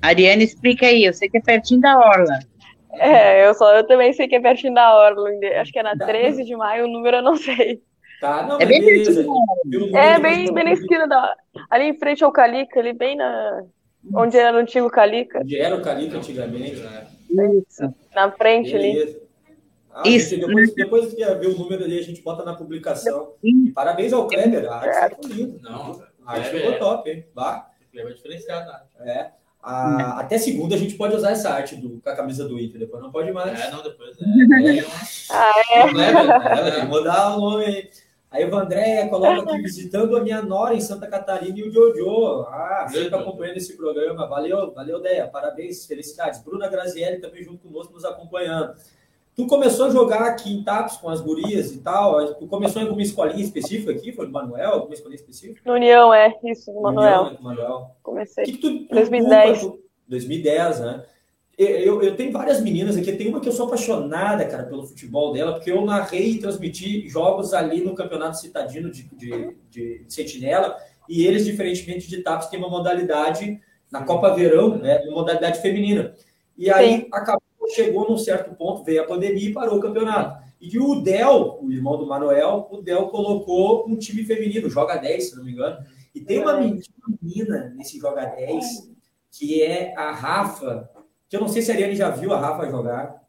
[0.00, 2.38] Ariane, explica aí, eu sei que é pertinho da Orla.
[2.94, 5.28] É, eu, só, eu também sei que é pertinho da Orla,
[5.60, 7.82] acho que é na 13 de maio, o número eu não sei.
[8.22, 9.26] Tá, não, É bem beleza.
[9.94, 11.36] É, bem, bem na esquina da.
[11.68, 13.64] Ali em frente ao Calica, ali bem na.
[14.14, 15.40] Onde era o antigo Calica.
[15.40, 16.82] Onde era o Calica antigamente.
[17.30, 17.94] Isso.
[18.14, 19.20] Na frente ali.
[19.94, 20.30] Ah, Isso.
[20.30, 23.34] gente, depois, depois que ver o número ali, a gente bota na publicação.
[23.44, 25.58] E parabéns ao Kleber, a arte ficou linda.
[25.62, 27.26] Não, A arte Kleber ficou é- top, hein?
[27.34, 27.68] Vá.
[27.92, 28.70] Leva diferenciado.
[28.70, 28.80] né?
[29.12, 29.30] É.
[29.62, 32.80] A- até segunda a gente pode usar essa arte do, com a camisa do Inter,
[32.80, 33.60] depois não pode mais.
[33.60, 34.78] É, não, depois é.
[34.80, 34.84] é
[35.30, 37.90] Ah, É, Kleber, tem que mudar o nome aí.
[38.32, 42.46] A Eva Andréia coloca aqui visitando a minha nora em Santa Catarina e o Jojo.
[42.48, 44.26] Ah, sempre acompanhando esse programa.
[44.26, 45.28] Valeu, valeu, Deia.
[45.28, 46.42] Parabéns, felicidades.
[46.42, 48.74] Bruna Grazielli também junto conosco, nos acompanhando.
[49.34, 52.34] Tu começou a jogar aqui em TAPS com as gurias e tal.
[52.34, 54.12] Tu começou em alguma escolinha específica aqui?
[54.12, 54.70] Foi do Manuel?
[54.72, 55.60] Alguma escolinha específica?
[55.64, 57.20] No União, é, isso, do Manuel.
[57.20, 57.90] União, né, Manuel.
[58.02, 58.44] Comecei.
[58.44, 59.60] que, que tu, tu 2010.
[59.60, 61.04] culpa, tu- 2010, né?
[61.56, 64.86] Eu, eu, eu tenho várias meninas aqui, tem uma que eu sou apaixonada, cara, pelo
[64.86, 70.04] futebol dela, porque eu narrei e transmiti jogos ali no Campeonato Citadino de, de, de
[70.08, 70.76] Sentinela,
[71.08, 73.60] e eles, diferentemente de TAPS, têm uma modalidade
[73.90, 76.14] na Copa Verão, né, uma modalidade feminina.
[76.56, 77.42] E aí acabou,
[77.74, 80.42] chegou num certo ponto, veio a pandemia e parou o campeonato.
[80.60, 85.30] E o Del, o irmão do Manuel, o Del colocou um time feminino, joga 10,
[85.30, 85.84] se não me engano.
[86.14, 86.82] E tem uma menina,
[87.20, 88.92] menina nesse Joga 10,
[89.30, 90.90] que é a Rafa,
[91.32, 93.22] que eu não sei se a Ariane já viu a Rafa jogar.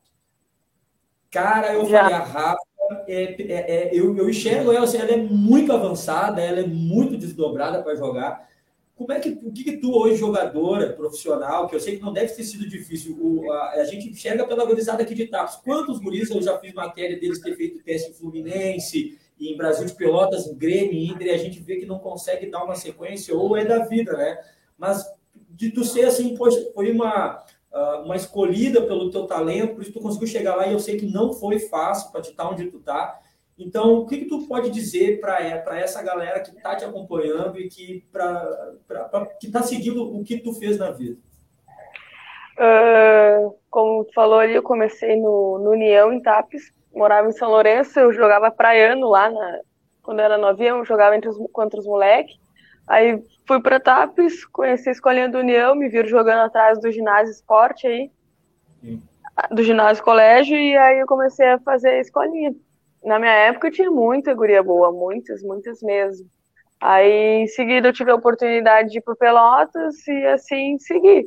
[1.32, 2.02] Cara, eu Já.
[2.02, 2.60] falei, a Rafa,
[3.08, 7.16] é, é- é- eu, eu enxergo ela, assim, ela é muito avançada, ela é muito
[7.18, 8.46] desdobrada para jogar.
[8.94, 12.12] Como é que, o que, que tu hoje, jogadora, profissional, que eu sei que não
[12.12, 15.56] deve ter sido difícil, o- a, a gente enxerga pela gurizada aqui de Tapos.
[15.64, 19.94] Quantos guris eu já fiz matéria deles ter feito teste em Fluminense, em Brasil de
[19.96, 23.34] Pelotas, em Grêmio, em Inter, e a gente vê que não consegue dar uma sequência,
[23.34, 24.38] ou é da vida, né?
[24.78, 25.10] Mas
[25.52, 27.42] de tu ser assim, poxa, foi uma,
[27.74, 30.98] ah, uma escolhida pelo teu talento, por isso tu conseguiu chegar lá, e eu sei
[30.98, 33.20] que não foi fácil para te estar onde tu tá.
[33.58, 37.68] Então, o que, que tu pode dizer para essa galera que está te acompanhando e
[37.70, 38.46] que pra,
[38.88, 41.18] pra- pra- que está seguindo o que tu fez na vida?
[42.58, 46.72] Ah, como tu falou ali, eu comecei no, no União, em Tapes.
[46.94, 49.60] Morava em São Lourenço, eu jogava praiano lá, na,
[50.04, 52.36] quando eu era novinha, eu jogava entre os, contra os moleques.
[52.88, 57.32] Aí fui para Tapes, conheci a escolinha do União, me viram jogando atrás do ginásio
[57.32, 58.12] esporte aí,
[58.82, 59.02] Sim.
[59.52, 62.54] do ginásio colégio, e aí eu comecei a fazer a escolinha.
[63.04, 66.28] Na minha época eu tinha muita guria boa, muitas, muitas mesmo.
[66.80, 71.26] Aí em seguida eu tive a oportunidade de ir para Pelotas e assim segui.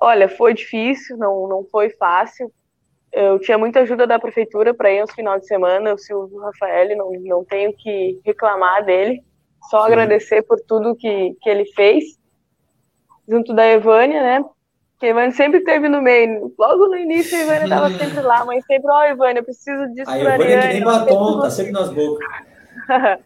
[0.00, 2.50] Olha, foi difícil, não, não foi fácil.
[3.12, 6.96] Eu tinha muita ajuda da prefeitura para ir aos finais de semana, o Silvio Rafael,
[6.96, 9.24] não, não tenho que reclamar dele,
[9.68, 12.04] só agradecer por tudo que, que ele fez,
[13.28, 14.44] junto da Evânia, né?
[14.98, 16.52] Que a Evânia sempre esteve no meio.
[16.58, 20.10] Logo no início a Evânia estava sempre lá, mas sempre, ó, Evânia, eu preciso disso
[20.10, 22.26] A pra Evânia é que nem batom, tá sempre nas bocas.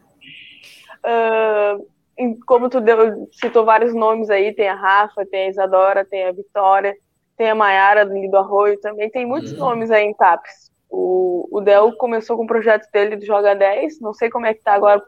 [2.16, 6.27] Em- como tu deu- citou vários nomes aí, tem a Rafa, tem a Isadora, tem
[6.27, 6.94] a Vitória,
[7.37, 9.59] tem a Maiara do Arroio também, tem muitos Uhum.
[9.59, 10.70] nomes aí em TAPS.
[10.88, 14.55] O, o Del começou com o projeto dele do Joga 10, não sei como é
[14.55, 15.03] que tá agora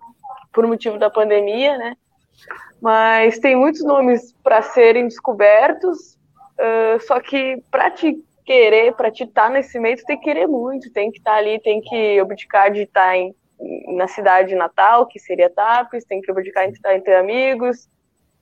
[0.57, 1.95] por motivo da pandemia, né?
[2.81, 6.19] Mas tem muitos nomes para serem descobertos,
[6.59, 10.47] ah, só que para te querer, para te estar nesse meio, tu tem que querer
[10.47, 13.35] muito, tem que estar ali, tem que abdicar de estar em
[13.97, 17.89] na cidade natal, que seria Tapes, tem que abdicar de estar entre amigos,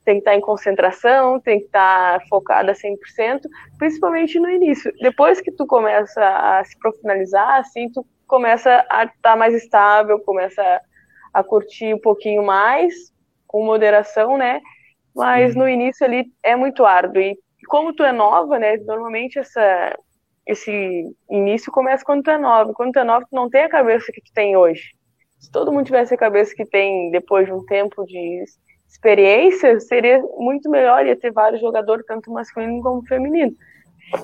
[0.04, 3.42] tem que estar em concentração, tem que estar focada 100%,
[3.78, 4.92] principalmente no início.
[5.00, 10.80] Depois que tu começa a se profissionalizar, assim, tu começa a estar mais estável, começa
[11.34, 12.94] a, curtir um pouquinho mais,
[13.46, 14.60] com moderação, né?
[15.14, 17.20] Mas no início ali é muito árduo.
[17.20, 17.36] E
[17.68, 18.76] como tu é nova, né?
[18.78, 19.98] Normalmente essa,
[20.46, 22.72] esse início começa quando tu é nova.
[22.72, 24.92] Quando tu é nova, tu não tem a cabeça que tu tem hoje.
[25.38, 28.44] Se todo mundo tivesse a cabeça que tem depois de um tempo de
[28.88, 33.52] experiência, seria muito melhor, ia ter vários jogadores, tanto masculino como feminino.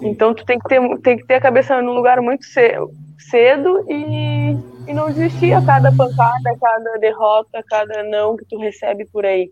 [0.00, 2.44] Então tu tem que ter, tem que ter a cabeça num lugar muito
[3.18, 8.44] cedo e, e não desistir a cada pancada, a cada derrota, a cada não que
[8.44, 9.50] tu recebe por aí.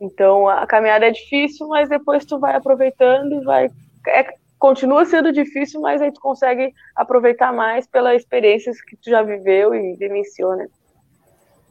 [0.00, 3.70] Então a caminhada é difícil, mas depois tu vai aproveitando e vai.
[4.08, 4.26] É,
[4.58, 9.74] continua sendo difícil, mas aí tu consegue aproveitar mais pelas experiências que tu já viveu
[9.74, 10.66] e vivenciou, né?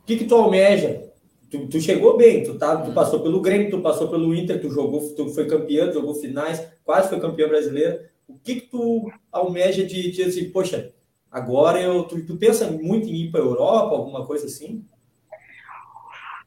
[0.02, 1.04] O que, que tu almeja?
[1.50, 4.70] Tu, tu chegou bem, tu, tá, tu passou pelo Grêmio, tu passou pelo Inter, tu
[4.70, 8.00] jogou, tu foi campeão, jogou finais, quase foi campeão brasileiro.
[8.28, 10.92] O que, que tu almeja de, de assim, poxa,
[11.36, 12.04] agora eu.
[12.06, 14.84] Tu, tu pensa muito em ir para a Europa, alguma coisa assim?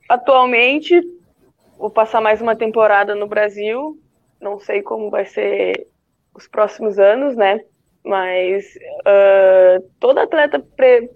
[0.09, 1.01] Atualmente,
[1.77, 3.97] vou passar mais uma temporada no Brasil.
[4.41, 5.87] Não sei como vai ser
[6.35, 7.61] os próximos anos, né?
[8.05, 8.65] Mas
[9.07, 11.11] uh, todo atleta pre-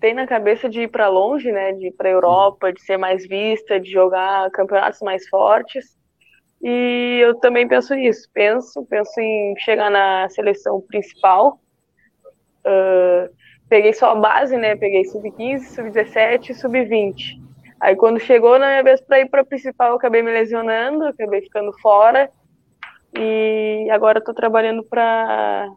[0.00, 1.72] tem na cabeça de ir para longe, né?
[1.72, 5.96] De ir para Europa, de ser mais vista, de jogar campeonatos mais fortes.
[6.62, 11.60] E eu também penso nisso, penso, penso em chegar na seleção principal.
[12.66, 13.32] Uh,
[13.68, 14.76] peguei só a base, né?
[14.76, 17.44] Peguei sub-15, sub-17 e sub-20.
[17.80, 21.04] Aí quando chegou na minha vez para ir para a principal, eu acabei me lesionando,
[21.04, 22.30] acabei ficando fora.
[23.16, 25.68] E agora estou trabalhando para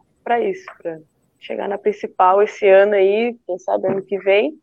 [0.42, 0.98] isso, para
[1.38, 4.54] chegar na principal esse ano aí, quem sabe ano que vem.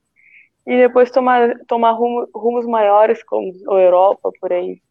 [0.68, 4.82] E depois tomar, tomar rumo, rumos maiores, como a Europa, por aí.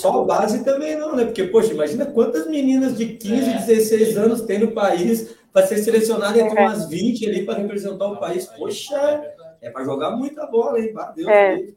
[0.00, 1.24] Só base também não, né?
[1.24, 3.58] Porque, poxa, imagina quantas meninas de 15, é.
[3.58, 6.62] 16 anos tem no país para ser selecionada entre é.
[6.66, 8.44] umas 20 ali para representar o país.
[8.44, 10.92] Poxa, é para jogar muita bola, hein?
[11.16, 11.56] Deus é.
[11.56, 11.74] Deus,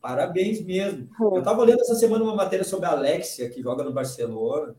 [0.00, 1.08] Parabéns mesmo.
[1.18, 4.76] Eu estava lendo essa semana uma matéria sobre a Alexia, que joga no Barcelona.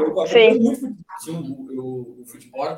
[0.00, 2.76] Eu acompanho muito sim, o, o futebol, né?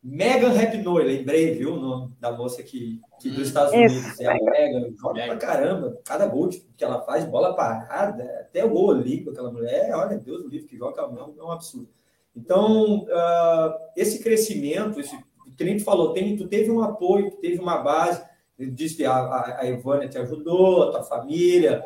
[0.00, 4.20] Megan Rapinoe, lembrei, viu, o nome da moça que, que dos Estados Unidos.
[4.20, 5.98] É a Megan, joga pra caramba.
[6.04, 10.44] Cada gol que ela faz, bola parada, até o gol olímpico, aquela mulher, olha, Deus
[10.44, 11.97] do livro, que joga é um absurdo.
[12.38, 17.78] Então, uh, esse crescimento, esse, o cliente falou, tem, tu teve um apoio, teve uma
[17.78, 18.22] base,
[18.56, 21.82] disse que a, a, a Ivânia te ajudou, a tua família,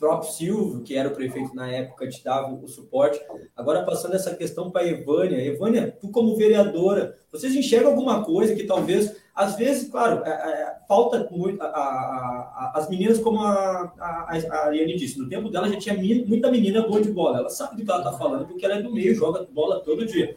[0.00, 3.20] próprio Silvio, que era o prefeito na época, te dava o suporte.
[3.54, 5.44] Agora, passando essa questão para a Evânia.
[5.44, 10.76] Evânia, tu como vereadora, vocês enxergam alguma coisa que talvez, às vezes, claro, é, é,
[10.88, 15.68] falta muito, a, a, a, as meninas, como a, a, Ariane disse, no tempo dela
[15.68, 17.40] já tinha muita menina boa de bola.
[17.40, 20.06] Ela sabe do que ela está falando, porque ela é do meio, joga bola todo
[20.06, 20.34] dia.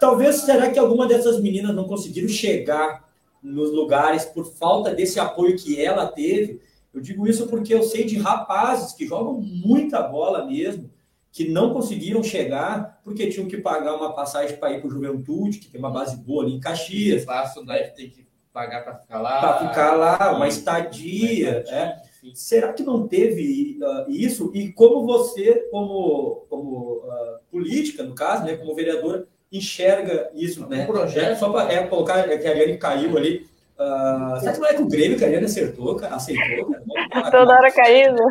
[0.00, 3.04] Talvez, será que alguma dessas meninas não conseguiram chegar
[3.42, 6.60] nos lugares por falta desse apoio que ela teve?
[6.96, 10.90] Eu digo isso porque eu sei de rapazes que jogam muita bola mesmo,
[11.30, 15.58] que não conseguiram chegar porque tinham que pagar uma passagem para ir para o Juventude,
[15.58, 17.20] que tem uma base boa ali em Caxias.
[17.20, 19.40] Espaço deve ter que pagar para ficar lá.
[19.40, 21.62] Para ficar lá, uma estadia.
[21.68, 21.96] É.
[22.32, 24.50] Será que não teve uh, isso?
[24.54, 30.66] E como você, como, como uh, política, no caso, né, como vereadora, enxerga isso?
[30.66, 30.84] Né?
[30.84, 31.38] Um projeto.
[31.38, 33.46] só para é, colocar, é, que a Ariane caiu ali,
[33.78, 36.14] Uh, será que não é que o Grêmio que a Ariane acertou, cara?
[36.14, 36.72] Aceitou,
[37.10, 37.30] cara?
[37.30, 38.22] Toda hora caindo.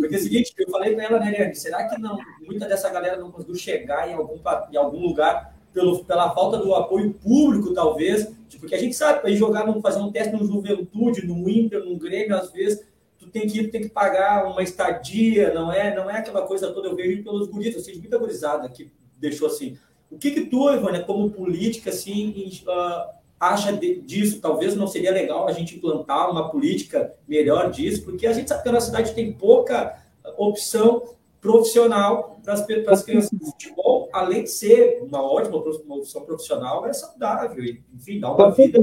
[0.00, 2.88] Porque é o seguinte, eu falei para ela, né, Ariane, será que não, muita dessa
[2.88, 4.38] galera não conseguiu chegar em algum,
[4.72, 8.28] em algum lugar pelo, pela falta do apoio público, talvez?
[8.48, 11.84] Tipo, porque a gente sabe, para ir jogar, fazer um teste no Juventude, no Inter,
[11.84, 12.82] no Grêmio, às vezes,
[13.18, 16.72] tu tem que ir, tem que pagar uma estadia, não é, não é aquela coisa
[16.72, 19.76] toda, eu vejo pelos guris, eu sei muita gurizada que deixou assim.
[20.10, 24.40] O que que tu, Ivânia, como política, assim, uh, acha disso?
[24.40, 28.62] Talvez não seria legal a gente implantar uma política melhor disso, porque a gente sabe
[28.62, 29.98] que a nossa cidade tem pouca
[30.36, 31.02] opção
[31.40, 36.86] profissional para as, para as crianças de futebol, além de ser uma ótima opção profissional,
[36.86, 38.78] é saudável, enfim, dá uma vida.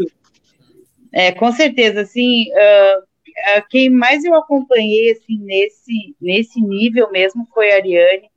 [1.11, 7.71] É, com certeza, assim, uh, quem mais eu acompanhei, assim, nesse, nesse nível mesmo foi
[7.71, 8.29] a Ariane,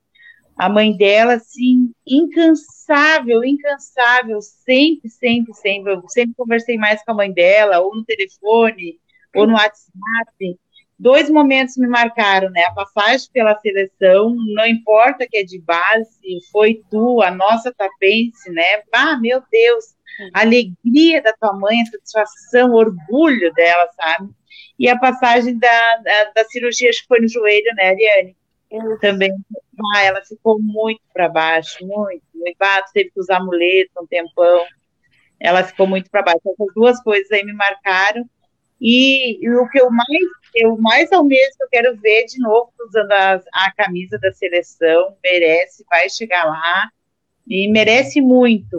[0.61, 5.95] a mãe dela, assim, incansável, incansável, sempre, sempre, sempre.
[5.95, 9.01] Eu sempre conversei mais com a mãe dela, ou no telefone,
[9.35, 10.59] ou no WhatsApp.
[10.99, 12.63] Dois momentos me marcaram, né?
[12.65, 16.21] A passagem pela seleção, não importa que é de base,
[16.53, 18.83] foi tu, a nossa tapense, né?
[18.93, 19.95] Ah, meu Deus,
[20.35, 24.29] a alegria da tua mãe, a satisfação, orgulho dela, sabe?
[24.79, 28.37] E a passagem da, da, da cirurgia, acho que foi no joelho, né, Ariane?
[29.01, 29.35] Também
[29.95, 32.57] ah, ela ficou muito para baixo, muito, muito.
[32.61, 34.65] Ah, teve que usar muleta um tempão.
[35.41, 36.41] Ela ficou muito para baixo.
[36.45, 38.29] Essas duas coisas aí me marcaram.
[38.81, 40.09] E, e, o que eu mais,
[40.55, 45.17] eu mais ao mesmo eu quero ver de novo usando a, a camisa da seleção,
[45.23, 46.89] merece, vai chegar lá
[47.47, 48.79] e merece muito.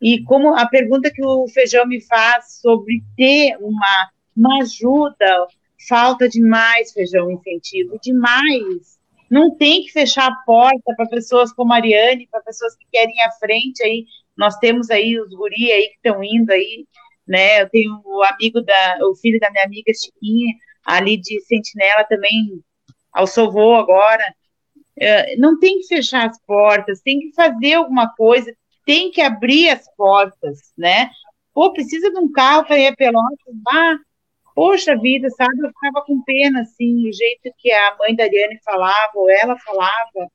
[0.00, 5.46] E como a pergunta que o Feijão me faz sobre ter uma, uma ajuda,
[5.88, 8.95] falta demais, Feijão, incentivo, demais
[9.30, 13.14] não tem que fechar a porta para pessoas como a Ariane, para pessoas que querem
[13.14, 14.04] ir à frente aí.
[14.36, 16.86] Nós temos aí os guri aí que estão indo aí,
[17.26, 17.62] né?
[17.62, 20.54] Eu tenho o amigo da, o filho da minha amiga Chiquinha,
[20.84, 22.62] ali de Sentinela também,
[23.12, 24.24] ao Sovô agora.
[24.98, 28.54] É, não tem que fechar as portas, tem que fazer alguma coisa,
[28.84, 31.10] tem que abrir as portas, né?
[31.52, 33.96] Pô, precisa de um carro para ir a Pelotas, ah,
[34.56, 35.52] poxa vida, sabe?
[35.62, 39.56] Eu ficava com pena, assim, o jeito que a mãe da Ariane falava, ou ela
[39.58, 40.30] falava.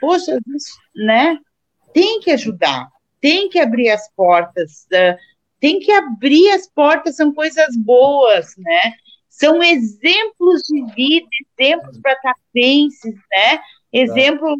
[0.00, 0.36] Poxa,
[0.94, 1.38] né?
[1.94, 2.88] Tem que ajudar,
[3.20, 5.16] tem que abrir as portas, uh,
[5.60, 8.94] tem que abrir as portas, são coisas boas, né?
[9.28, 13.60] São exemplos de vida, exemplos para tapenses, né?
[13.92, 14.56] Exemplo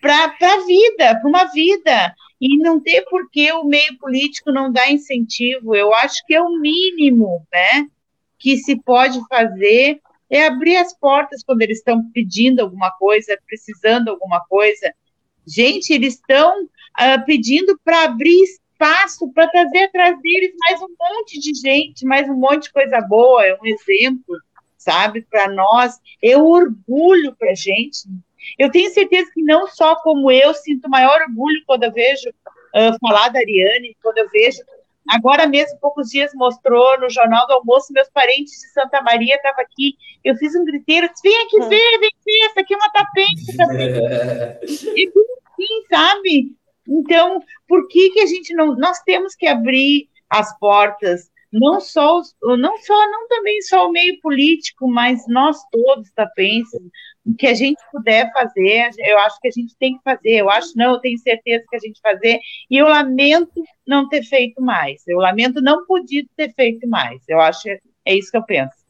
[0.00, 2.14] para a vida, para uma vida.
[2.40, 5.76] E não tem por que o meio político não dar incentivo.
[5.76, 7.86] Eu acho que é o mínimo, né?
[8.42, 14.08] Que se pode fazer é abrir as portas quando eles estão pedindo alguma coisa, precisando
[14.08, 14.92] alguma coisa.
[15.46, 21.38] Gente, eles estão uh, pedindo para abrir espaço, para trazer atrás deles mais um monte
[21.38, 24.36] de gente, mais um monte de coisa boa, é um exemplo,
[24.76, 28.08] sabe, para nós, é um orgulho para a gente.
[28.58, 32.98] Eu tenho certeza que não só como eu sinto maior orgulho quando eu vejo uh,
[33.00, 34.58] falar da Ariane, quando eu vejo
[35.08, 39.62] Agora mesmo, poucos dias, mostrou no Jornal do Almoço, meus parentes de Santa Maria estavam
[39.62, 39.96] aqui.
[40.24, 43.56] Eu fiz um griteiro, vem aqui ver, vem ver, essa aqui é uma tapete.
[43.56, 44.90] tapete.
[44.96, 45.12] e
[45.62, 46.56] assim, sabe?
[46.88, 48.76] Então, por que, que a gente não.
[48.76, 54.18] Nós temos que abrir as portas, não só, não só, não também só o meio
[54.20, 56.80] político, mas nós todos tapenses,
[57.26, 60.40] o que a gente puder fazer, eu acho que a gente tem que fazer.
[60.40, 62.40] Eu acho, não, eu tenho certeza que a gente fazer.
[62.70, 65.06] E eu lamento não ter feito mais.
[65.06, 67.22] Eu lamento não poder ter feito mais.
[67.28, 68.82] Eu acho, é isso que eu penso.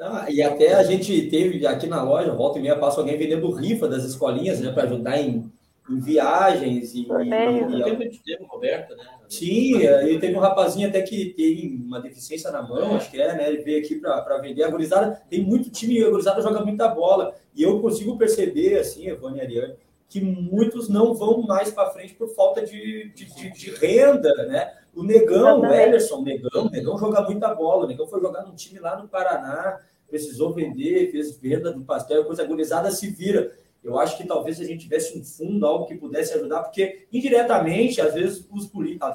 [0.00, 3.50] Ah, e até a gente teve aqui na loja, volta e meia, passa alguém vendendo
[3.50, 5.50] rifa das escolinhas, né, para ajudar em,
[5.90, 6.94] em, viagens.
[6.94, 9.04] E, e, e, teve Roberto, né?
[9.28, 13.34] Sim, e teve um rapazinho até que tem uma deficiência na mão, acho que é,
[13.34, 13.48] né?
[13.48, 14.62] Ele veio aqui para vender.
[14.62, 17.34] A gurizada tem muito time, a gurizada joga muita bola.
[17.54, 19.74] E eu consigo perceber, assim, Evone e Ariane,
[20.08, 24.72] que muitos não vão mais para frente por falta de, de, de, de, renda, né?
[24.94, 27.84] O Negão, o Ederson, o Negão, o Negão joga muita bola.
[27.84, 32.24] O Negão foi jogar num time lá no Paraná, precisou vender, fez venda do pastel,
[32.24, 33.52] coisa agonizada se vira.
[33.82, 37.06] Eu acho que talvez se a gente tivesse um fundo, algo que pudesse ajudar, porque
[37.12, 39.08] indiretamente, às vezes, os políticos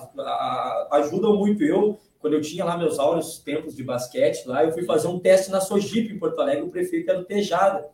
[0.92, 1.64] ajudam muito.
[1.64, 5.20] Eu, quando eu tinha lá meus áureos tempos de basquete, lá eu fui fazer um
[5.20, 7.86] teste na Sojipe, em Porto Alegre, o prefeito era o Tejada.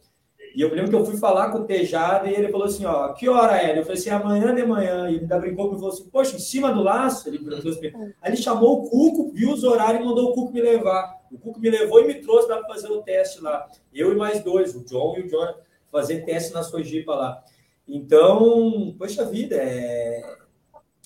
[0.56, 3.14] E eu lembro que eu fui falar com o Tejada e ele falou assim, ó,
[3.14, 3.78] que hora é?
[3.78, 5.10] Eu falei assim, amanhã de manhã.
[5.10, 7.28] E ele ainda brincou comigo e falou assim, poxa, em cima do laço?
[7.28, 7.92] Ele assim,
[8.22, 11.20] aí ele chamou o Cuco, viu os horários e mandou o Cuco me levar.
[11.32, 13.68] O Cuco me levou e me trouxe para fazer o teste lá.
[13.94, 15.54] Eu e mais dois, o John e o John
[15.92, 17.44] fazer teste na Sojipa lá.
[17.88, 20.22] Então, poxa vida, é,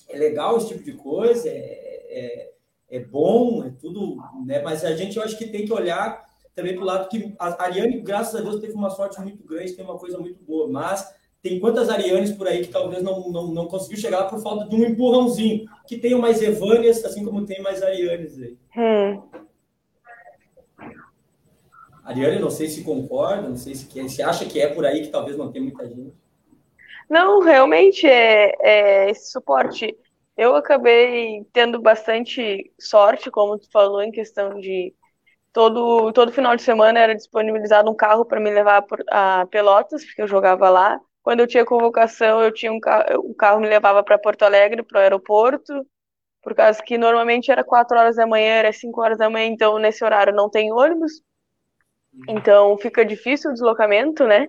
[0.08, 2.52] é legal esse tipo de coisa, é, é,
[2.90, 4.60] é bom, é tudo, né?
[4.60, 6.24] Mas a gente, eu acho que tem que olhar
[6.54, 9.72] também para o lado que a Ariane, graças a Deus, teve uma sorte muito grande,
[9.72, 11.12] tem uma coisa muito boa, mas
[11.42, 14.66] tem quantas Arianes por aí que talvez não, não, não conseguiu chegar lá por falta
[14.66, 18.56] de um empurrãozinho, que tenham mais Evânias, assim como tem mais Arianes aí.
[18.76, 19.22] Hum.
[22.04, 25.02] Ariane, não sei se concorda, não sei se, quer, se acha que é por aí
[25.02, 26.14] que talvez não tenha muita gente.
[27.08, 29.96] Não, realmente é, é esse suporte.
[30.36, 34.94] Eu acabei tendo bastante sorte, como tu falou, em questão de
[35.52, 40.22] todo, todo final de semana era disponibilizado um carro para me levar a Pelotas, porque
[40.22, 41.00] eu jogava lá.
[41.22, 44.82] Quando eu tinha convocação, eu tinha um carro, o carro me levava para Porto Alegre,
[44.82, 45.86] para o aeroporto,
[46.42, 49.78] por causa que normalmente era 4 horas da manhã, era 5 horas da manhã, então
[49.78, 51.22] nesse horário não tem ônibus.
[52.28, 54.48] Então fica difícil o deslocamento, né?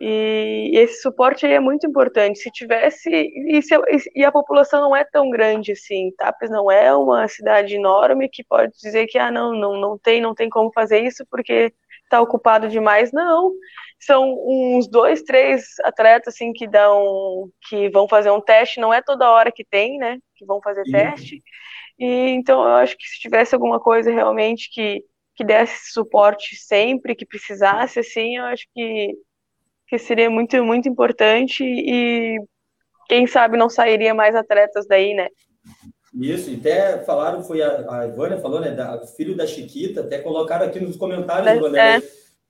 [0.00, 2.40] E esse suporte aí é muito importante.
[2.40, 3.08] Se tivesse.
[3.10, 3.74] E, se,
[4.14, 6.10] e, a população não é tão grande assim.
[6.16, 10.20] Tapes não é uma cidade enorme que pode dizer que ah, não, não, não tem,
[10.20, 11.72] não tem como fazer isso porque
[12.02, 13.12] está ocupado demais.
[13.12, 13.52] Não.
[14.00, 17.48] São uns dois, três atletas assim que dão.
[17.68, 18.80] que vão fazer um teste.
[18.80, 20.18] Não é toda hora que tem, né?
[20.36, 21.42] Que vão fazer teste.
[21.98, 25.04] E então eu acho que se tivesse alguma coisa realmente que
[25.34, 29.14] que desse suporte sempre que precisasse, assim, eu acho que,
[29.88, 32.38] que seria muito, muito importante e
[33.08, 35.28] quem sabe não sairia mais atletas daí, né?
[36.14, 40.18] Isso, e até falaram, foi a, a Ivânia falou, né, da, filho da Chiquita, até
[40.18, 42.02] colocaram aqui nos comentários, é, Vanderlei, é.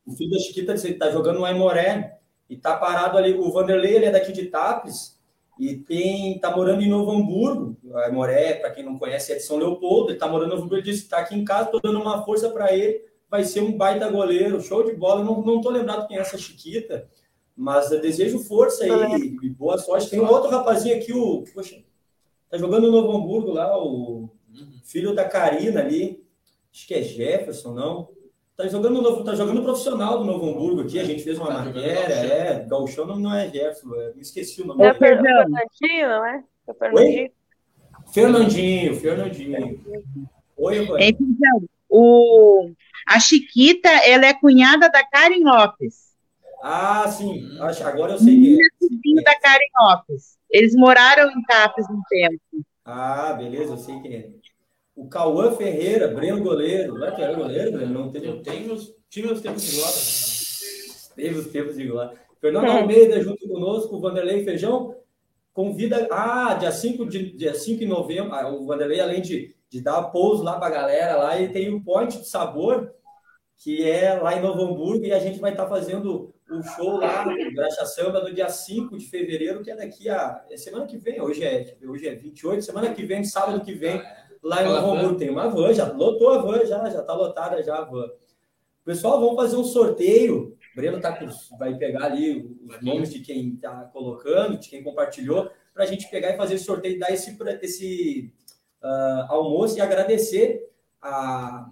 [0.06, 2.18] o filho da Chiquita está jogando no Aimoré
[2.48, 5.13] e tá parado ali, o Vanderlei, ele é daqui de Tapes,
[5.58, 9.42] e tem tá morando em Novo Hamburgo, a Moré, para quem não conhece, é de
[9.42, 11.80] São Leopoldo, ele tá morando em Novo Hamburgo, ele disse, tá aqui em casa, tô
[11.80, 15.60] dando uma força para ele, vai ser um baita goleiro, show de bola, não, não
[15.60, 17.08] tô lembrado quem é essa Chiquita,
[17.56, 20.10] mas eu desejo força aí e boa sorte.
[20.10, 21.82] Tem um outro rapazinho aqui, o, poxa,
[22.50, 24.28] tá jogando no Novo Hamburgo lá, o
[24.84, 26.24] filho da Karina ali,
[26.72, 28.13] acho que é Jefferson, não?
[28.56, 31.00] Tá jogando novo, tá jogando profissional do Novo Hamburgo aqui.
[31.00, 32.64] A gente fez uma tá matéria, é.
[32.66, 34.98] Gauchão não, não é Gerson, é, me esqueci o nome é dele.
[34.98, 36.44] Fernandinho, não é?
[36.68, 37.30] é Fernandinho.
[38.12, 39.80] Fernandinho, Fernandinho.
[40.56, 41.02] Oi, Oi.
[41.02, 42.70] Então, o,
[43.08, 46.14] a Chiquita, ela é cunhada da Karen Lopes.
[46.62, 47.58] Ah, sim.
[47.58, 49.22] Agora eu sei que é.
[49.22, 50.38] da Karen Lopes.
[50.48, 52.40] Eles moraram em Tapes um tempo.
[52.84, 54.30] Ah, beleza, eu sei quem é.
[54.94, 56.94] O Cauã Ferreira, Breno Goleiro.
[56.94, 57.92] Não é que era goleiro, Breno?
[57.92, 58.28] Não teve.
[58.28, 59.94] Eu tenho os, tive os tempos de glória.
[59.96, 61.14] Né?
[61.16, 62.12] Teve os tempos de glória.
[62.40, 64.94] Fernando Almeida junto conosco, o Vanderlei Feijão.
[65.52, 66.06] Convida.
[66.10, 68.32] Ah, dia 5 de, dia 5 de novembro.
[68.34, 71.70] Ah, o Vanderlei, além de, de dar pouso lá para a galera lá, ele tem
[71.70, 72.92] o um Ponte de Sabor,
[73.56, 77.24] que é lá em Novo Hamburgo, e a gente vai estar fazendo o show lá
[77.24, 80.44] no Graxa Samba no dia 5 de fevereiro, que é daqui a.
[80.50, 84.02] É semana que vem, hoje é, hoje é 28, semana que vem, sábado que vem,
[84.44, 87.62] lá em Novo Hamburgo tem uma van, já lotou a van, já, já tá lotada
[87.62, 88.08] já a van.
[88.84, 90.56] Pessoal, vamos fazer um sorteio.
[90.72, 91.26] O Breno tá com,
[91.56, 96.10] vai pegar ali os nomes de quem está colocando, de quem compartilhou, para a gente
[96.10, 98.32] pegar e fazer esse sorteio, dar esse, esse
[98.82, 100.68] uh, almoço e agradecer
[101.00, 101.70] a,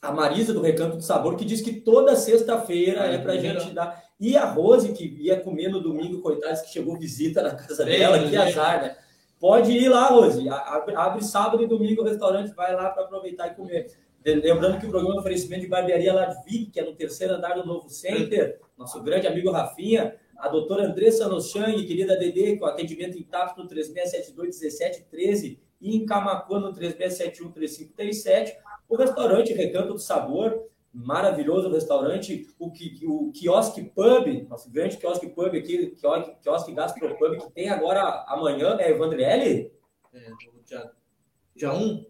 [0.00, 3.38] a Marisa do Recanto do Sabor, que diz que toda sexta-feira é, é para a
[3.38, 4.04] gente dar.
[4.20, 8.22] E a Rose, que ia comer no domingo, coitada, que chegou visita na casa dela,
[8.28, 8.96] que azar, né?
[9.44, 10.48] Pode ir lá, Rose.
[10.48, 13.88] Abre, sábado e domingo o restaurante, vai lá para aproveitar e comer.
[14.24, 17.66] Lembrando que o programa um oferecimento de barbearia Ladvig, que é no terceiro andar do
[17.66, 18.58] Novo Center.
[18.74, 23.68] Nosso grande amigo Rafinha, a doutora Andressa Nochang, querida Dedê, com atendimento em TAPS no
[23.68, 28.54] 3672-1713 e em Camacuã no 3671-3537.
[28.88, 35.56] O restaurante Recanto do Sabor, maravilhoso restaurante, o, o quiosque pub, nosso grande quiosque pub
[35.56, 39.72] aqui, quiosque, quiosque gastropub, que tem agora amanhã, é Evandriele?
[40.12, 40.30] É,
[40.64, 40.90] dia,
[41.56, 42.06] dia 1.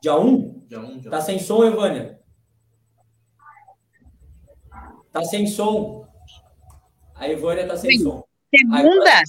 [0.00, 0.64] Dia 1?
[0.66, 2.18] Dia 1, dia Tá sem som, Evânia?
[5.12, 6.06] Tá sem som.
[7.14, 8.04] A Evânia tá sem Sim.
[8.04, 8.24] som.
[8.54, 9.22] Segunda?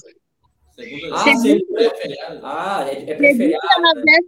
[0.74, 1.14] Segunda.
[1.14, 1.82] Ah, segunda.
[1.82, 2.40] É.
[2.42, 3.34] Ah, é, é.
[3.34, 4.18] Né?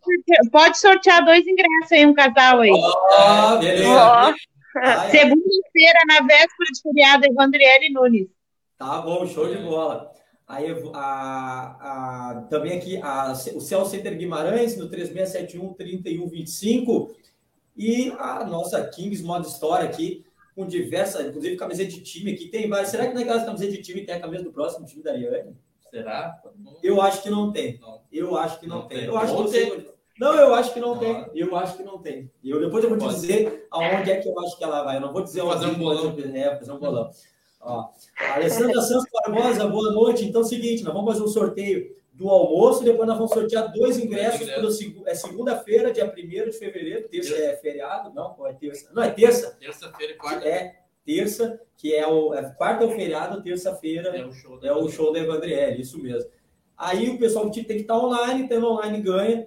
[0.52, 2.70] Pode sortear dois ingressos aí, um casal aí.
[2.70, 3.88] Oh, beleza.
[3.88, 4.55] Oh.
[5.10, 8.28] Segunda-feira, na véspera de feriado, Evandriele Nunes.
[8.78, 10.12] Tá bom, show de bola.
[10.46, 17.16] Aí a, a, também aqui a, o Cell Center Guimarães no 3671 3125
[17.76, 20.24] e a nossa Kings Modo História aqui
[20.54, 22.48] com diversas, inclusive camiseta de time aqui.
[22.48, 22.90] Tem várias.
[22.90, 25.56] Será que naquelas camisetas de time tem a camisa do próximo time da Ariane?
[25.90, 26.40] Será?
[26.82, 27.80] Eu acho que não tem.
[28.10, 28.98] Eu acho que não, não tem.
[28.98, 29.06] tem.
[29.06, 29.95] Eu acho que tem.
[30.18, 31.26] Não, eu acho que não tem.
[31.34, 32.30] Eu acho que não tem.
[32.42, 34.96] Eu, depois eu vou te dizer aonde é que eu acho que ela vai.
[34.96, 36.16] Eu não vou dizer fazer um bolão.
[36.34, 37.10] É, fazer um bolão.
[37.60, 37.90] Ó,
[38.34, 40.24] Alessandra Santos Barbosa, boa noite.
[40.24, 43.70] Então é o seguinte, nós vamos fazer um sorteio do almoço, depois nós vamos sortear
[43.72, 48.90] dois ingressos para é segunda-feira, dia 1 de fevereiro, terça é feriado, não, é terça.
[48.94, 49.54] Não, é terça.
[49.60, 50.48] Terça-feira e quarta.
[50.48, 54.68] É terça, que é o é, quarta é o feriado, terça-feira é o show da,
[54.68, 56.30] é o show da Evandriele, isso mesmo.
[56.76, 59.46] Aí o pessoal tem que estar online, tendo online ganha,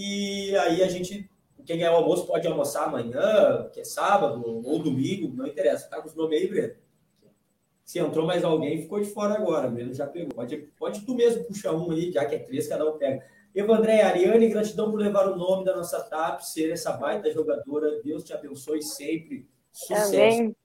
[0.00, 1.28] e aí a gente,
[1.66, 6.00] quem ganhar o almoço pode almoçar amanhã, que é sábado, ou domingo, não interessa, tá
[6.00, 6.74] com os nomes aí, Breno?
[7.84, 9.66] Se entrou mais alguém, ficou de fora agora.
[9.66, 10.32] Breno já pegou.
[10.32, 13.26] Pode, pode tu mesmo puxar um aí, já que é três, cada um pega.
[13.52, 18.00] Evandré Ariane, gratidão por levar o nome da nossa TAP, ser essa baita jogadora.
[18.04, 19.48] Deus te abençoe sempre.
[19.72, 20.14] Sucesso.
[20.14, 20.56] Amém.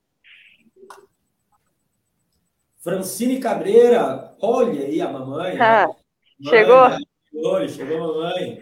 [2.78, 5.58] Francine Cabreira, olha aí a mamãe.
[5.60, 6.50] Ah, né?
[6.52, 7.52] chegou?
[7.52, 8.62] Oi, chegou a mamãe.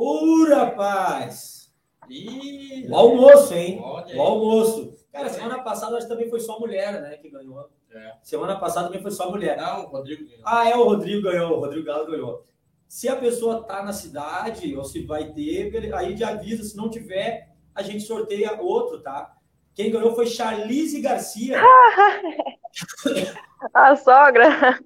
[0.00, 1.72] Ô, rapaz!
[2.08, 3.80] Ih, o almoço, hein?
[3.80, 4.96] O almoço.
[5.10, 7.68] Cara, semana passada acho que também foi só mulher, né, que ganhou.
[7.92, 8.12] É.
[8.22, 9.56] Semana passada também foi só mulher.
[9.56, 10.42] Não, o Rodrigo ganhou.
[10.44, 12.46] Ah, é, o Rodrigo ganhou, o Rodrigo Galo ganhou.
[12.86, 16.88] Se a pessoa tá na cidade, ou se vai ter, aí de avisa, se não
[16.88, 19.36] tiver, a gente sorteia outro, tá?
[19.74, 21.60] Quem ganhou foi Charlize Garcia.
[23.74, 24.78] a sogra.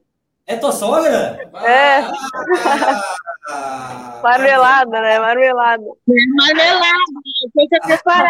[0.53, 1.51] É tua sogra?
[1.65, 2.01] É.
[3.49, 5.19] Ah, marmelada, né?
[5.19, 5.83] Marmelada.
[6.37, 6.97] Marmelada.
[7.55, 8.29] Coisa preparada.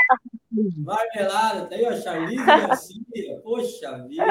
[0.79, 3.41] Marmelada, tá aí, ó, Charlize Garcia.
[3.43, 4.25] Poxa vida.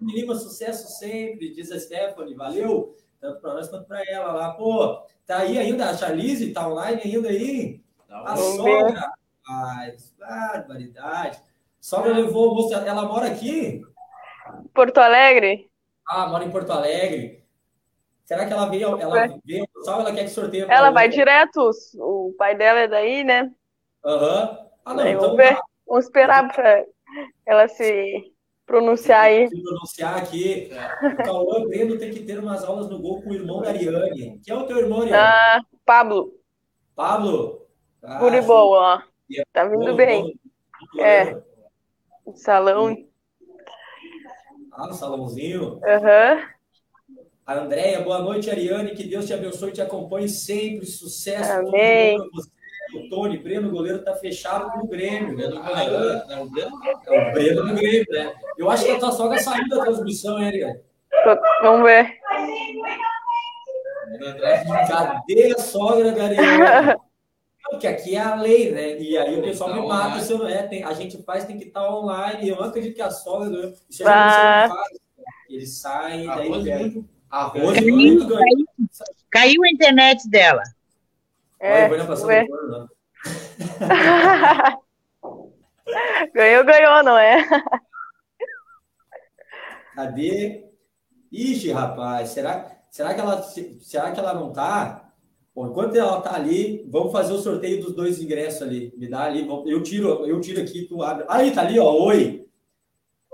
[0.00, 2.34] Menina, sucesso sempre, diz a Stephanie.
[2.34, 4.52] Valeu, tanto para nós quanto para ela lá.
[4.52, 6.54] Pô, tá aí ainda a Charlize?
[6.54, 7.82] Tá online ainda aí?
[8.08, 9.12] Tá a sogra.
[9.46, 11.38] Rapaz, barbaridade.
[11.78, 13.82] Sogra levou ela mora aqui?
[14.72, 15.68] Porto Alegre.
[16.08, 17.44] Ah, mora em Porto Alegre.
[18.24, 19.28] Será que ela veio, ela é.
[19.44, 20.62] veio só ela quer que sorteie?
[20.62, 23.52] Ela vai direto, o pai dela é daí, né?
[24.04, 24.50] Aham.
[24.50, 24.64] Uhum.
[24.86, 26.84] Ah, não, então, vamos, ver, vamos esperar para
[27.46, 28.32] ela se
[28.66, 29.48] pronunciar aí.
[29.48, 30.70] Se pronunciar aqui.
[31.02, 34.40] O Cauã Breno tem que ter umas aulas no gol com o irmão da Ariane.
[34.42, 35.22] Que é o teu irmão, Ariane?
[35.22, 36.34] Ah, Pablo.
[36.94, 37.66] Pablo?
[38.02, 39.02] Ah, Guribol, ó.
[39.52, 40.38] Tá vindo bom, bem.
[40.94, 41.42] Bom, é.
[42.34, 42.94] Salão.
[44.76, 45.80] Ah, no salãozinho.
[45.84, 46.34] Aham.
[46.34, 46.54] Uhum.
[47.46, 48.94] A Andréia, boa noite, Ariane.
[48.94, 50.86] Que Deus te abençoe e te acompanhe sempre.
[50.86, 51.52] Sucesso.
[51.52, 52.18] Amém.
[52.94, 55.36] O Tony Breno, goleiro, tá fechado com o Grêmio.
[55.36, 56.40] Goleiro, né?
[56.40, 56.80] O Breno?
[57.06, 58.34] É o Breno do Grêmio, né?
[58.58, 60.80] Eu acho que a tua sogra saiu da transmissão, hein, Ariane?
[61.62, 62.18] Vamos ver.
[64.88, 66.96] Cadê a sogra da Ariane?
[67.74, 68.98] Porque aqui é a lei, né?
[68.98, 70.10] E aí o pessoal tá me online.
[70.10, 70.62] mata se eu não é.
[70.62, 72.48] Tem, a gente faz, tem que estar tá online.
[72.48, 73.74] Eu não acredito que a sogra.
[73.88, 74.68] Isso ah.
[74.68, 74.98] faz.
[75.48, 76.80] Eles saem, Arroz daí.
[76.80, 78.66] Muito, arroz caiu, muito caiu,
[79.30, 80.62] caiu, a internet dela.
[81.60, 82.28] É, Olha, passando
[86.34, 87.46] Ganhou, ganhou, não é?
[89.94, 90.64] Cadê?
[91.30, 95.03] Ixi, rapaz, será, será, que ela, será que ela não tá?
[95.54, 98.92] Bom, enquanto ela tá ali, vamos fazer o sorteio dos dois ingressos ali.
[98.96, 101.24] Me dá ali, eu tiro, eu tiro aqui, tu abre.
[101.28, 102.44] Aí, tá ali, ó, oi.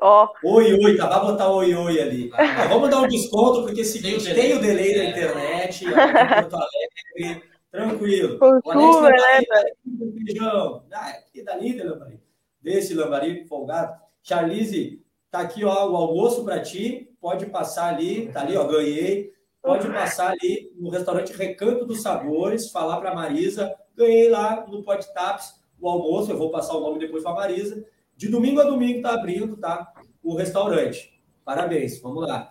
[0.03, 1.07] Ó, Oi, oi, tá?
[1.09, 2.31] Vai botar oi, oi ali.
[2.68, 4.95] Vamos dar um desconto, porque é o seguinte, Tem o tem o delay.
[4.95, 8.39] da internet, ó, Porto Alegre, tranquilo.
[8.64, 9.64] Lambari, né,
[9.99, 10.83] com feijão.
[10.93, 12.21] Ah, que dali, Lambari.
[12.62, 13.95] Desse Lambari folgado.
[14.23, 17.09] Charlize, tá aqui, ó, o almoço para ti.
[17.21, 19.33] Pode passar ali, tá ali, ó, ganhei.
[19.63, 23.75] Pode passar ali no restaurante Recanto dos Sabores, falar para Marisa.
[23.95, 27.85] Ganhei lá no Podtaps o almoço, eu vou passar o nome depois para Marisa.
[28.17, 29.93] De domingo a domingo tá abrindo, tá?
[30.23, 31.21] O restaurante.
[31.45, 32.51] Parabéns, vamos lá.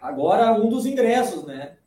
[0.00, 1.78] Agora um dos ingressos, né?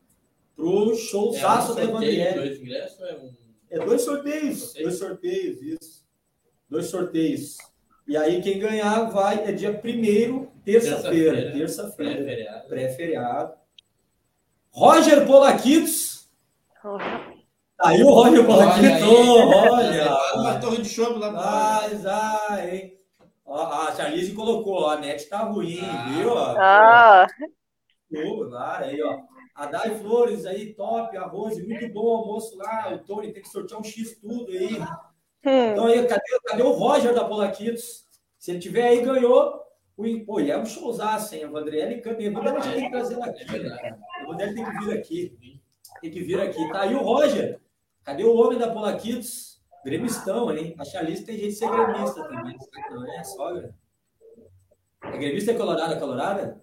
[0.55, 2.35] Pro show É um Saço da sorteio, Evangeliere.
[2.35, 3.31] dois ingressos, é um...
[3.69, 4.59] É dois sorteios.
[4.59, 4.85] Sorteio?
[4.85, 6.05] Dois sorteios, isso.
[6.69, 7.57] Dois sorteios.
[8.07, 11.33] E aí quem ganhar vai, é dia 1 terça-feira.
[11.35, 11.51] Terça-feira.
[11.51, 12.15] Terça-feira.
[12.23, 12.67] Pré-feriado.
[12.67, 13.53] Pré-feriado.
[14.81, 16.29] Roger Polaquitos.
[17.81, 20.17] Aí o Roger Polaquitos, Olha olha.
[20.35, 22.05] Uma torre de chope lá Mas,
[22.73, 22.93] hein?
[23.43, 26.05] Ó, a Charlize colocou, ó, a net tá ruim, Ah.
[26.09, 26.29] viu?
[26.31, 27.27] Ó, Ah,
[28.13, 29.17] Pô, Lara, aí, ó.
[29.55, 32.93] A Dai Flores aí, top, a Rose, muito bom almoço lá.
[32.93, 34.75] O Tony tem que sortear um X tudo aí.
[35.43, 38.05] hum, Então aí, cadê, cadê o Roger da Polaquitos?
[38.37, 39.59] Se ele tiver aí, ganhou.
[39.97, 41.43] O, pô, e é um showzaço, hein?
[41.45, 42.21] A Vandriele canta.
[42.27, 43.41] A Vandriele tem que trazer ela aqui.
[43.41, 43.81] É verdade.
[43.81, 43.99] cara.
[44.21, 45.37] A Vandriele tem que vir aqui.
[46.01, 46.69] Tem que vir aqui.
[46.71, 47.59] Tá aí o Roger.
[48.03, 49.59] Cadê o homem da Polaquitos?
[49.83, 50.75] Gremistão, hein?
[50.77, 52.57] A Charlize tem jeito de ser gremista também.
[52.91, 53.73] Não é sogra.
[55.03, 56.61] É gremista é colorada, colorada?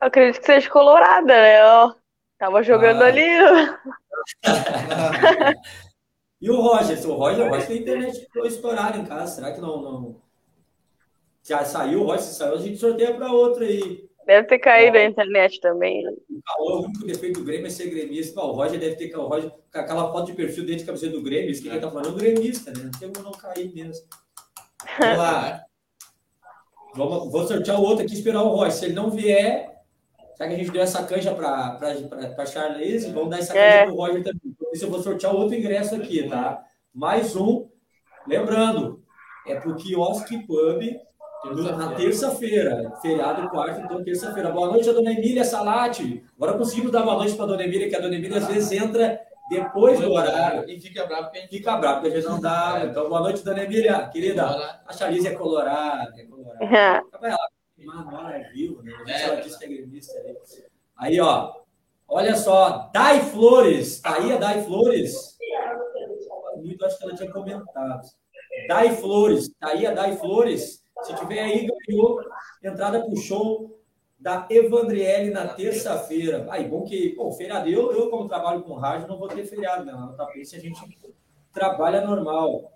[0.00, 1.64] eu acredito que seja colorada, né?
[1.64, 1.94] Ó,
[2.38, 3.06] tava jogando Ah.
[3.06, 3.22] ali.
[6.40, 6.98] E o Roger?
[7.08, 9.36] O Roger, o Roger tem internet estourada em casa.
[9.36, 10.22] Será que não, não...
[11.42, 12.22] Já saiu o Roger?
[12.22, 14.08] Se saiu, a gente sorteia para outro aí.
[14.24, 16.04] Deve ter caído a internet também.
[16.60, 18.40] O único defeito do Grêmio é ser gremista.
[18.40, 21.22] O Roger deve ter o Roger, com aquela foto de perfil dentro de camiseta do
[21.22, 22.84] Grêmio, isso que ele tá falando, é gremista, né?
[22.84, 24.06] Não tem como não cair mesmo.
[24.98, 25.60] Vamos lá.
[26.94, 28.72] Vamos, vou sortear o outro aqui e esperar o Roger.
[28.72, 29.72] Se ele não vier,
[30.38, 31.78] já que a gente deu essa canja para
[32.36, 33.84] a Charlize, vamos dar essa canja É.
[33.84, 34.52] para o Roger também.
[34.58, 36.62] Por isso eu vou sortear outro ingresso aqui, tá?
[36.94, 37.68] Mais um.
[38.28, 39.02] Lembrando,
[39.46, 40.82] é pro Quiosque Pub
[41.44, 44.50] na terça-feira, feriado quarto, então terça-feira.
[44.50, 46.24] Boa noite, a dona Emília Salati.
[46.36, 48.70] Agora conseguimos dar boa noite para a dona Emília, que a dona Emília às vezes
[48.70, 49.20] entra
[49.50, 50.68] depois do horário.
[50.70, 52.82] E fica bravo porque a gente Fica bravo, porque a gente não dá.
[52.84, 54.46] Então, boa noite, dona Emília, querida.
[54.86, 57.02] A Charlize é colorada, é colorada.
[57.20, 57.36] Lá,
[57.78, 58.92] Manola é vivo, né?
[59.08, 60.36] Ela disse que é gremista aí.
[60.96, 61.52] Aí, ó.
[62.06, 64.00] Olha só, Dai Flores.
[64.00, 65.36] Tá aí a Dai Flores?
[66.58, 68.02] Muito, acho que ela tinha comentado.
[68.68, 69.50] Dai Flores.
[69.58, 70.81] Tá aí a Dai Flores?
[71.02, 72.20] Se tiver aí, ganhou
[72.62, 73.78] entrada pro show
[74.18, 76.46] da Evandriele na terça-feira.
[76.50, 79.84] Aí, bom que, pô, feriado, eu, eu como trabalho com rádio, não vou ter feriado,
[79.84, 80.06] não.
[80.06, 80.80] Na Tapense a gente
[81.52, 82.72] trabalha normal.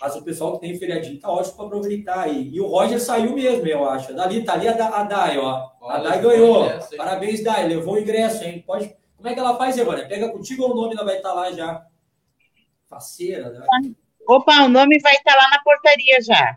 [0.00, 2.50] Mas o pessoal que tem feriadinho tá ótimo para aproveitar aí.
[2.52, 4.14] E o Roger saiu mesmo, eu acho.
[4.14, 5.50] Dali, tá ali a, Da- a Dai, ó.
[5.50, 6.66] A Olha, Dai ganhou.
[6.66, 6.96] ingresso?
[6.96, 7.66] Parabéns, Dai.
[7.66, 8.62] Levou o ingresso, hein?
[8.64, 8.94] Pode...
[9.16, 10.06] Como é que ela faz, Evânia?
[10.06, 11.84] Pega contigo ou o nome ela vai estar lá já?
[12.88, 13.66] Faceira, né?
[14.28, 16.56] Opa, o nome vai estar lá na portaria já.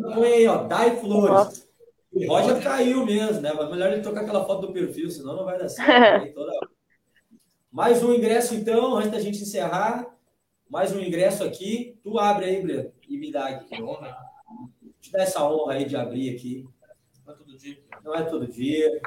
[0.00, 0.64] Põe aí, ó.
[0.64, 1.68] Dai Flores.
[2.12, 3.52] O Roger caiu mesmo, né?
[3.52, 6.40] Mas melhor ele tocar aquela foto do perfil, senão não vai dar certo.
[7.70, 10.06] Mais um ingresso, então, antes da gente encerrar.
[10.68, 11.98] Mais um ingresso aqui.
[12.02, 13.76] Tu abre aí, Breno, e me dá aqui.
[13.76, 14.16] Que honra.
[15.00, 16.66] Te dá essa honra aí de abrir aqui.
[17.24, 17.78] Não é todo dia.
[18.04, 19.00] Não é todo dia.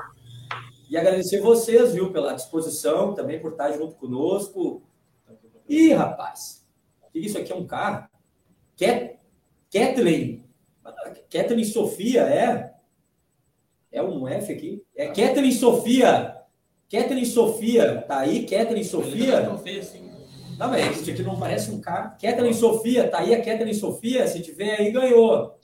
[0.90, 4.84] E agradecer vocês, viu, pela disposição, também por estar junto conosco.
[5.68, 6.68] Ih, rapaz,
[7.02, 8.10] o que isso aqui é um carro?
[8.78, 9.18] Cat,
[9.72, 10.51] Kathleen.
[11.30, 12.74] Kathleen Sofia, é?
[13.92, 14.84] É um F aqui?
[14.96, 16.38] É Kathleen Sofia.
[16.90, 18.46] Kathleen Sofia, tá aí?
[18.46, 19.42] Kathleen Sofia?
[19.42, 20.12] Não fez assim.
[20.58, 22.12] Não, mas isso aqui não parece um carro.
[22.22, 24.28] Kathleen Sofia, tá aí a Kathleen Sofia?
[24.28, 25.58] Se tiver aí, ganhou.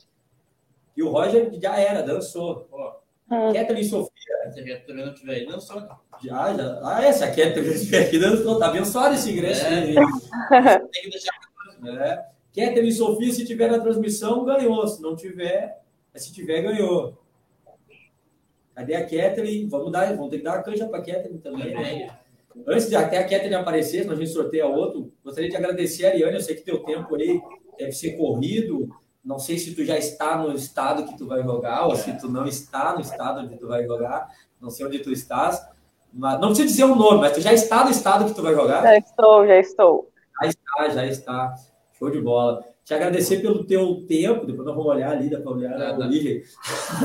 [0.95, 2.67] E o Roger já era, dançou.
[2.71, 4.11] Ó, Kathleen Sofia.
[4.51, 5.79] se a não tiver aí, não só.
[6.23, 6.79] Já, já.
[6.83, 8.57] Ah, essa aqui é aqui dançou.
[8.57, 9.69] Tá abençoado esse ingresso É.
[9.69, 9.93] aí.
[10.91, 11.33] Tem que deixar.
[11.85, 12.36] É.
[12.57, 14.87] Kathleen Sofia, se tiver na transmissão, ganhou.
[14.87, 15.79] Se não tiver,
[16.15, 17.17] se tiver, ganhou.
[18.75, 19.67] Cadê a Kathleen?
[19.67, 21.73] Vamos, dar, vamos ter que dar uma canja para a Kathleen também.
[21.73, 22.17] né?
[22.67, 26.09] Antes de até a Kathleen aparecer, senão a gente sorteia outro, gostaria de agradecer a
[26.09, 26.33] Ariane.
[26.35, 27.39] Eu sei que teu tempo aí
[27.77, 28.89] deve ser corrido.
[29.23, 32.29] Não sei se tu já está no estado que tu vai jogar ou se tu
[32.29, 34.27] não está no estado onde tu vai jogar.
[34.59, 35.63] Não sei onde tu estás.
[36.11, 38.55] Mas, não precisa dizer o nome, mas tu já está no estado que tu vai
[38.55, 38.81] jogar?
[38.81, 40.11] Já estou, já estou.
[40.41, 41.55] Já está, já está.
[41.97, 42.63] Show de bola.
[42.85, 44.45] te agradecer pelo teu tempo.
[44.45, 46.43] Depois nós vamos olhar ali, dá para olhar na origem.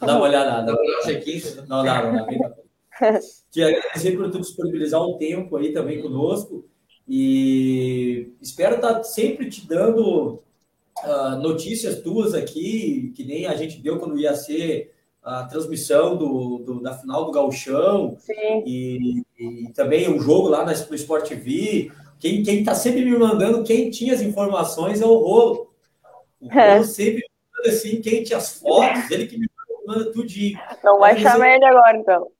[0.00, 0.76] Não dá uma olhada, Dá nada.
[0.76, 1.42] pra dar check-in?
[1.68, 3.20] Não dá, não dá.
[3.50, 6.64] Te agradecer por tu disponibilizar um tempo aí também conosco.
[7.08, 10.42] E espero estar sempre te dando
[11.02, 16.58] ah, notícias tuas aqui, que nem a gente deu quando ia ser a transmissão do,
[16.58, 18.62] do- da final do Gauchão Sim.
[18.66, 21.90] e, e também o jogo lá na, no Sport TV.
[22.20, 25.74] Quem, quem tá sempre me mandando, quem tinha as informações é o Rolo.
[26.40, 26.82] O Rolo É.
[26.84, 29.48] sempre me manda assim, quem tinha as fotos, ele que me
[29.86, 30.58] manda tudinho.
[30.84, 32.30] Não vai Mas chamar eu- ele agora, então.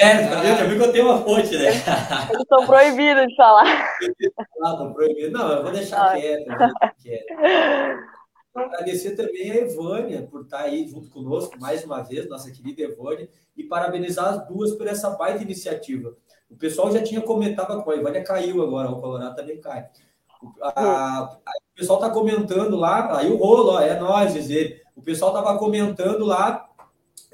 [0.00, 0.58] É, tá vendo?
[0.58, 1.68] Já viu que eu tenho uma fonte, né?
[1.68, 3.64] Eles estão proibidos de falar.
[4.62, 5.30] Ah, tá proibido.
[5.30, 6.16] Não, eu vou deixar Ah.
[6.20, 6.44] quieto.
[8.54, 13.28] Agradecer também a Evânia por estar aí junto conosco mais uma vez, nossa querida Evânia,
[13.56, 16.14] e parabenizar as duas por essa baita iniciativa.
[16.50, 19.88] O pessoal já tinha comentado com a Evânia, caiu agora, o Colorado também cai.
[20.42, 21.38] O- a- a-
[21.72, 24.82] o pessoal está comentando lá, aí o rolo, ó, é nós, dizer.
[24.96, 26.68] O pessoal estava comentando lá,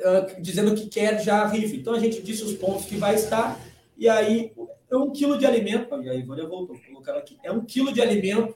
[0.04, 1.74] ah, dizendo que quer já a rifa.
[1.74, 3.58] Então a gente disse os pontos que vai estar,
[3.96, 4.52] e aí
[4.90, 6.00] é um quilo de alimento.
[6.02, 7.38] E a Evânia voltou, colocar aqui.
[7.42, 8.54] É um quilo de alimento.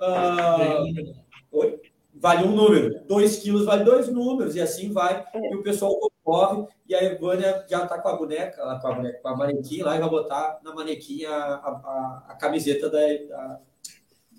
[0.00, 0.82] ah,
[1.52, 1.80] Oi?
[2.14, 3.00] Vale um número.
[3.06, 5.24] Dois quilos vale dois números, e assim vai.
[5.34, 8.94] E o pessoal concorre, e a Evânia já está com a boneca, lá, com a
[8.94, 12.98] boneca, com a manequim lá, e vai botar na manequim a, a, a camiseta da,
[12.98, 13.60] da,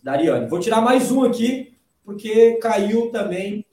[0.04, 0.48] da Ariane.
[0.48, 3.66] Vou tirar mais um aqui, porque caiu também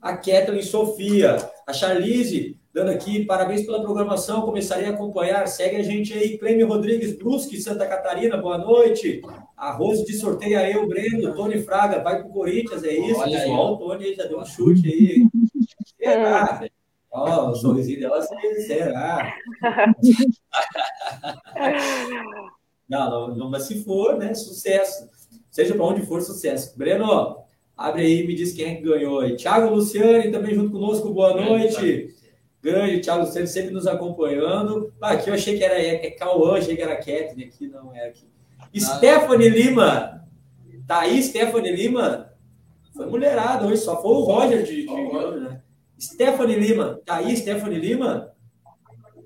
[0.00, 1.36] a Kathleen Sofia.
[1.66, 5.46] A Charlize, dando aqui, parabéns pela programação, começarei a acompanhar.
[5.46, 9.20] Segue a gente aí, Clêmio Rodrigues Brusque, Santa Catarina, boa noite.
[9.56, 13.20] A Rose de sorteia eu, Breno, Tony Fraga, vai pro Corinthians, é isso?
[13.20, 13.50] Olha aí.
[13.50, 15.28] Ó, o Tony aí já deu um chute aí.
[15.98, 16.68] Será?
[17.24, 18.20] Ó, o sorrisinho dela,
[18.66, 19.34] será?
[22.88, 24.32] Não, não, mas se for, né?
[24.32, 25.10] Sucesso.
[25.50, 26.76] Seja para onde for, sucesso.
[26.78, 27.36] Breno,
[27.76, 29.36] abre aí e me diz quem é que ganhou aí.
[29.36, 32.14] Thiago Luciane também junto conosco, boa noite.
[32.62, 34.90] Grande, Thiago Luciane sempre nos acompanhando.
[35.02, 37.94] Ah, aqui eu achei que era é, é Cauã, achei que era Kathleen, aqui não
[37.94, 38.26] é aqui.
[38.74, 40.26] Stephanie Lima.
[40.86, 42.32] Tá aí, Stephanie Lima?
[42.96, 45.60] Foi mulherada hoje, só foi o Roger de, de né?
[45.98, 47.00] Stephanie Lima.
[47.04, 48.32] Tá aí, Stephanie Lima?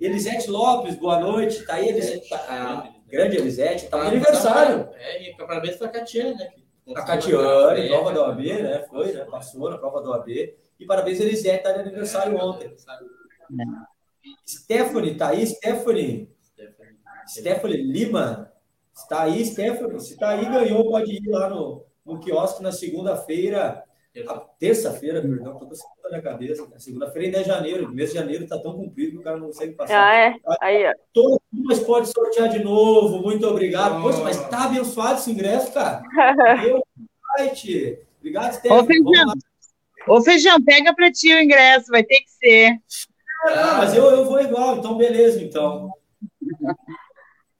[0.00, 1.64] Elisete Lopes, boa noite.
[1.64, 2.32] Tá aí, Elisete.
[2.34, 3.88] A grande Elisete.
[3.88, 4.88] Tá no aniversário.
[4.94, 6.50] É, e parabéns pra Catiane, né?
[6.96, 8.84] A Catiane, prova da OAB, né?
[8.88, 9.24] Foi, né?
[9.26, 10.28] Passou na prova da OAB.
[10.28, 12.74] E parabéns, Elisete, tá de aniversário ontem.
[14.46, 16.32] Stephanie, tá aí, Stephanie?
[17.28, 18.50] Stephanie Lima?
[18.94, 20.00] Está aí, Stephanie?
[20.00, 23.84] Se tá aí, ganhou, pode ir lá no, no quiosque na segunda-feira.
[24.58, 26.66] Terça-feira, perdão, tô com a segunda na cabeça.
[26.66, 26.78] cara.
[26.78, 27.86] Segunda-feira ainda é janeiro.
[27.86, 30.04] O mês de janeiro tá tão comprido que o cara não consegue passar.
[30.06, 30.34] Ah, é?
[30.60, 30.92] Aí, ó.
[31.14, 33.22] Todo mundo mas pode sortear de novo.
[33.22, 34.02] Muito obrigado.
[34.02, 36.02] Poxa, mas tá abençoado esse ingresso, cara.
[36.62, 36.82] Meu
[37.38, 37.98] site.
[38.18, 38.86] Obrigado, Ô, Stephanie.
[38.86, 40.14] Feijão, Vamos lá.
[40.14, 42.78] ô, Feijão, pega pra ti o ingresso, vai ter que ser.
[43.48, 45.90] Ah, mas eu, eu vou igual, então beleza, então.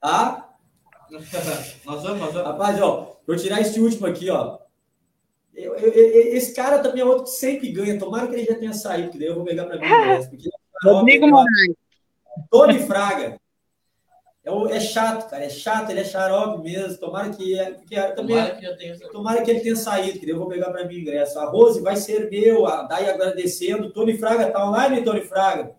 [0.01, 0.49] Tá?
[1.85, 2.35] Nós vamos, nós vamos.
[2.35, 4.59] Rapaz, ó, vou tirar esse último aqui, ó.
[5.55, 7.99] Eu- eu- eu- esse cara também é outro que sempre ganha.
[7.99, 10.31] Tomara que ele já tenha saído, porque daí eu vou pegar pra mim o ingresso,
[10.31, 11.77] porque é Rodrigo xarope, Moraes.
[12.51, 13.41] Tony Fraga.
[14.45, 15.45] É, o- é chato, cara.
[15.45, 16.99] É chato, ele é xarope mesmo.
[16.99, 17.57] Tomara que.
[17.59, 20.49] é- Porque também Tomara que tenha Tomara que ele tenha saído, que daí eu vou
[20.49, 21.39] pegar para mim o ingresso.
[21.39, 23.93] A Rose vai ser meu, a Dai agradecendo.
[23.93, 25.73] Tony Fraga tá online, Tony Fraga?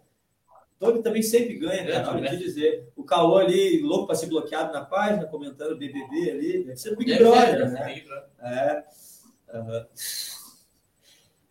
[0.79, 2.11] Tony também sempre ganha, cara.
[2.11, 2.87] Olha te dizer.
[2.95, 6.63] O Caô ali, louco para ser bloqueado na página, comentando BBB ali.
[6.63, 8.01] Deve ser Big Brother, né?
[8.41, 8.83] É.
[9.53, 9.85] Aham.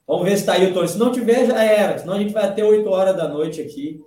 [0.07, 0.89] Vamos ver se tá aí o Tony.
[0.89, 1.99] Se não tiver, já era.
[1.99, 4.05] Senão a gente vai até 8 horas da noite aqui.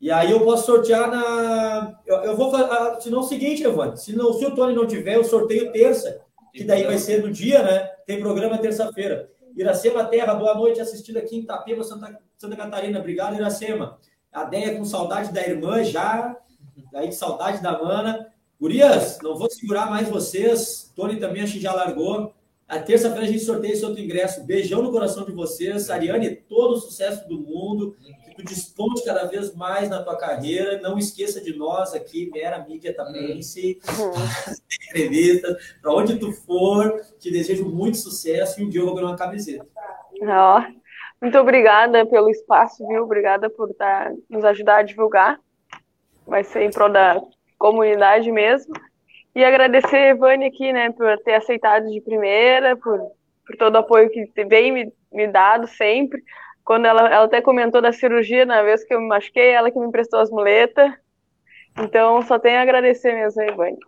[0.00, 1.98] E aí eu posso sortear na.
[2.06, 3.00] Eu, eu vou fazer.
[3.02, 3.96] Se não, é o seguinte, Evandro.
[3.96, 6.20] Se, não, se o Tony não tiver, eu sorteio terça.
[6.52, 7.78] Que daí vai ser no dia, né?
[8.06, 9.30] Tem programa terça-feira.
[9.56, 12.98] Iracema Terra, boa noite, assistindo aqui em Itapema, Santa, Santa Catarina.
[12.98, 13.98] Obrigado, Iracema.
[14.32, 16.36] A Deia com saudade da irmã já.
[16.94, 18.26] Aí de saudade da mana.
[18.60, 20.92] Gurias, não vou segurar mais vocês.
[20.96, 22.34] Tony também acho que já largou.
[22.74, 24.44] A terça-feira a gente sorteia esse outro ingresso.
[24.44, 25.88] Beijão no coração de vocês.
[25.90, 27.96] Ariane, todo o sucesso do mundo.
[28.24, 30.80] Que tu desponte cada vez mais na tua carreira.
[30.80, 33.78] Não esqueça de nós aqui, Mera Mídia Tapense.
[34.90, 35.56] Entrevistas.
[35.80, 39.16] Para onde tu for, te desejo muito sucesso e um dia eu vou ganhar uma
[39.16, 39.64] camiseta.
[40.22, 40.64] Ó,
[41.22, 43.04] muito obrigada pelo espaço, viu?
[43.04, 45.38] Obrigada por tá, nos ajudar a divulgar.
[46.26, 47.22] Vai ser em prol da
[47.56, 48.74] comunidade mesmo.
[49.34, 52.98] E agradecer a Evane aqui, né, por ter aceitado de primeira, por,
[53.46, 56.22] por todo o apoio que vem me, me dado sempre.
[56.64, 59.78] Quando ela, ela até comentou da cirurgia na vez que eu me machuquei, ela que
[59.78, 60.92] me emprestou as muletas.
[61.78, 63.78] Então, só tenho a agradecer mesmo a Evane.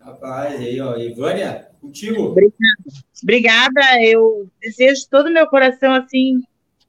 [0.00, 2.34] Rapaz, aí, ó, Ivânia, Contigo.
[3.22, 6.40] Obrigada, eu desejo de todo o meu coração, assim,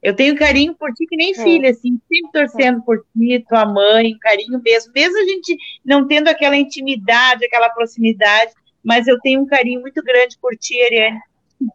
[0.02, 1.42] eu tenho carinho por ti que nem É.
[1.42, 6.06] filha, assim, sempre torcendo por ti, tua mãe, um carinho mesmo, mesmo a gente não
[6.06, 8.52] tendo aquela intimidade, aquela proximidade,
[8.84, 11.20] mas eu tenho um carinho muito grande por ti, Ariane.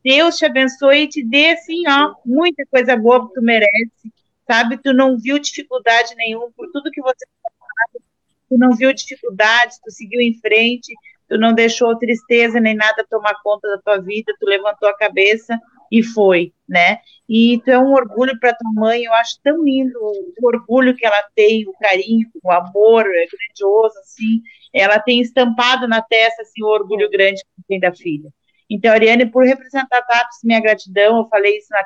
[0.04, 4.14] Deus te abençoe e te dê, assim, ó, muita coisa boa que tu merece,
[4.48, 4.78] sabe?
[4.78, 8.04] Tu não viu dificuldade nenhuma por tudo que você faz,
[8.48, 10.94] tu não viu dificuldade, tu seguiu em frente,
[11.28, 15.60] tu não deixou tristeza nem nada tomar conta da tua vida, tu levantou a cabeça
[15.92, 17.00] e foi, né?
[17.28, 21.06] E tu é um orgulho para tua mãe, eu acho tão lindo o orgulho que
[21.06, 24.42] ela tem, o carinho, o amor é grandioso, assim.
[24.74, 28.30] Ela tem estampado na testa, assim, o orgulho grande que tem da filha.
[28.70, 31.84] Então, Ariane, por representar TAPS, minha gratidão, eu falei isso na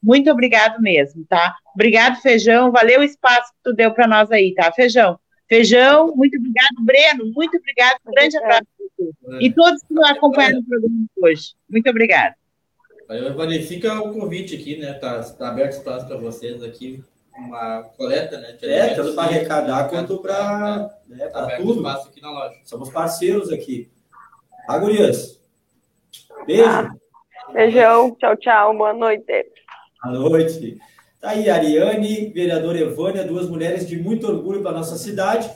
[0.00, 1.56] muito obrigado mesmo, tá?
[1.74, 5.18] Obrigado, Feijão, valeu o espaço que tu deu para nós aí, tá, Feijão?
[5.48, 8.66] Feijão, muito obrigado, Breno, muito obrigado, um grande abraço.
[9.40, 11.54] E todos que acompanharam o programa hoje.
[11.68, 12.37] Muito obrigada.
[13.08, 13.62] Valeu, Evani.
[13.62, 14.92] Fica o convite aqui, né?
[14.92, 17.02] Tá, tá aberto espaço para vocês aqui.
[17.34, 18.52] Uma coleta, né?
[18.52, 21.76] de É, tanto para arrecadar quanto para né, Tá pra tudo.
[21.76, 22.56] espaço aqui na loja.
[22.64, 23.90] Somos parceiros aqui.
[24.66, 25.40] Tá, gurias?
[26.46, 26.98] Beijo.
[27.54, 29.46] Beijão, tchau, tchau, boa noite.
[30.04, 30.76] Boa noite.
[31.18, 35.50] Tá aí, Ariane, vereadora Evânia, duas mulheres de muito orgulho para nossa cidade.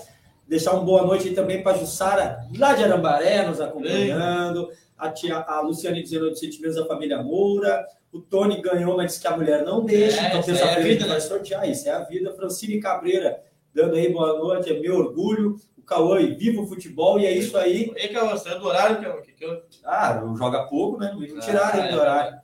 [0.48, 4.70] Deixar uma boa noite aí também para a Jussara, lá de Arambaré, nos acompanhando.
[5.06, 7.86] A, tia, a Luciane dizendo de sentimentos da família Moura.
[8.12, 10.20] O Tony ganhou, mas disse que a mulher não deixa.
[10.20, 11.20] É, então, isso aí é terça-feira a a gente vida, vai né?
[11.20, 11.70] sortear.
[11.70, 12.32] Isso é a vida.
[12.34, 13.42] Francine Cabreira
[13.74, 15.56] dando aí boa noite, é meu orgulho.
[15.76, 17.92] O Cauã, viva o futebol, e é isso aí.
[17.96, 19.22] E que eu saiu do horário que eu.
[19.22, 19.62] Que eu...
[19.84, 21.12] Ah, joga pouco, né?
[21.12, 22.00] Não tiraram Ah, do é.
[22.00, 22.38] horário.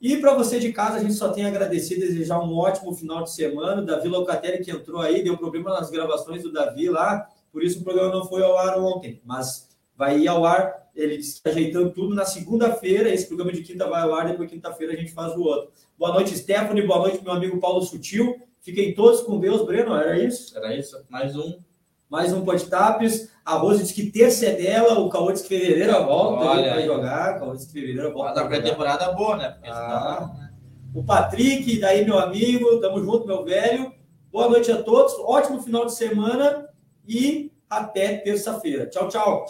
[0.00, 2.94] E para você de casa, a gente só tem a agradecer e desejar um ótimo
[2.94, 3.82] final de semana.
[3.82, 7.84] Davi Locatelli que entrou aí, deu problema nas gravações do Davi lá, por isso o
[7.84, 10.79] programa não foi ao ar ontem, mas vai ir ao ar.
[10.94, 13.08] Ele está ajeitando tudo na segunda-feira.
[13.08, 15.70] Esse programa de quinta vai ao ar, depois quinta-feira a gente faz o outro.
[15.98, 16.86] Boa noite, Stephanie.
[16.86, 18.36] Boa noite, meu amigo Paulo Sutil.
[18.60, 19.94] Fiquem todos com Deus, Breno.
[19.94, 20.56] Era isso?
[20.56, 21.02] Era isso?
[21.08, 21.60] Mais um.
[22.08, 23.30] Mais um Podtapes.
[23.44, 24.98] A Rose disse que terça é dela.
[24.98, 26.44] O Cauã disse que fevereiro volta.
[26.44, 27.36] Olha vai jogar.
[27.36, 28.34] O Cauã disse que fevereiro volta.
[28.34, 29.50] Mas a pré-temporada boa, né?
[29.50, 30.30] Porque Ah.
[30.38, 30.50] né?
[30.94, 33.92] o Patrick, daí meu amigo, tamo junto, meu velho.
[34.32, 36.68] Boa noite a todos, ótimo final de semana
[37.06, 38.86] e até terça-feira.
[38.86, 39.44] Tchau, tchau.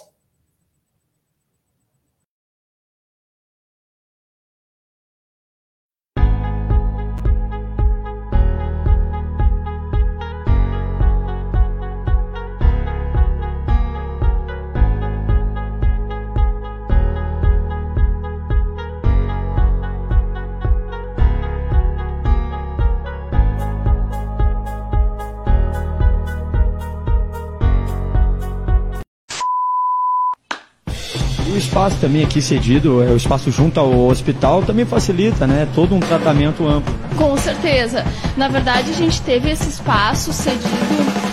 [31.71, 35.69] espaço também aqui cedido, é, o espaço junto ao hospital, também facilita, né?
[35.73, 36.93] Todo um tratamento amplo.
[37.17, 38.05] Com certeza.
[38.37, 41.31] Na verdade, a gente teve esse espaço cedido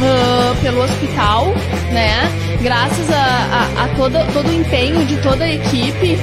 [0.00, 1.48] Uh, pelo hospital,
[1.92, 2.22] né?
[2.62, 6.16] Graças a, a, a todo, todo o empenho de toda a equipe.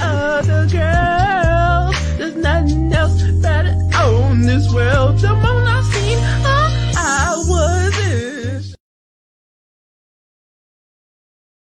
[0.00, 5.20] Other girls, there's nothing else better on this world.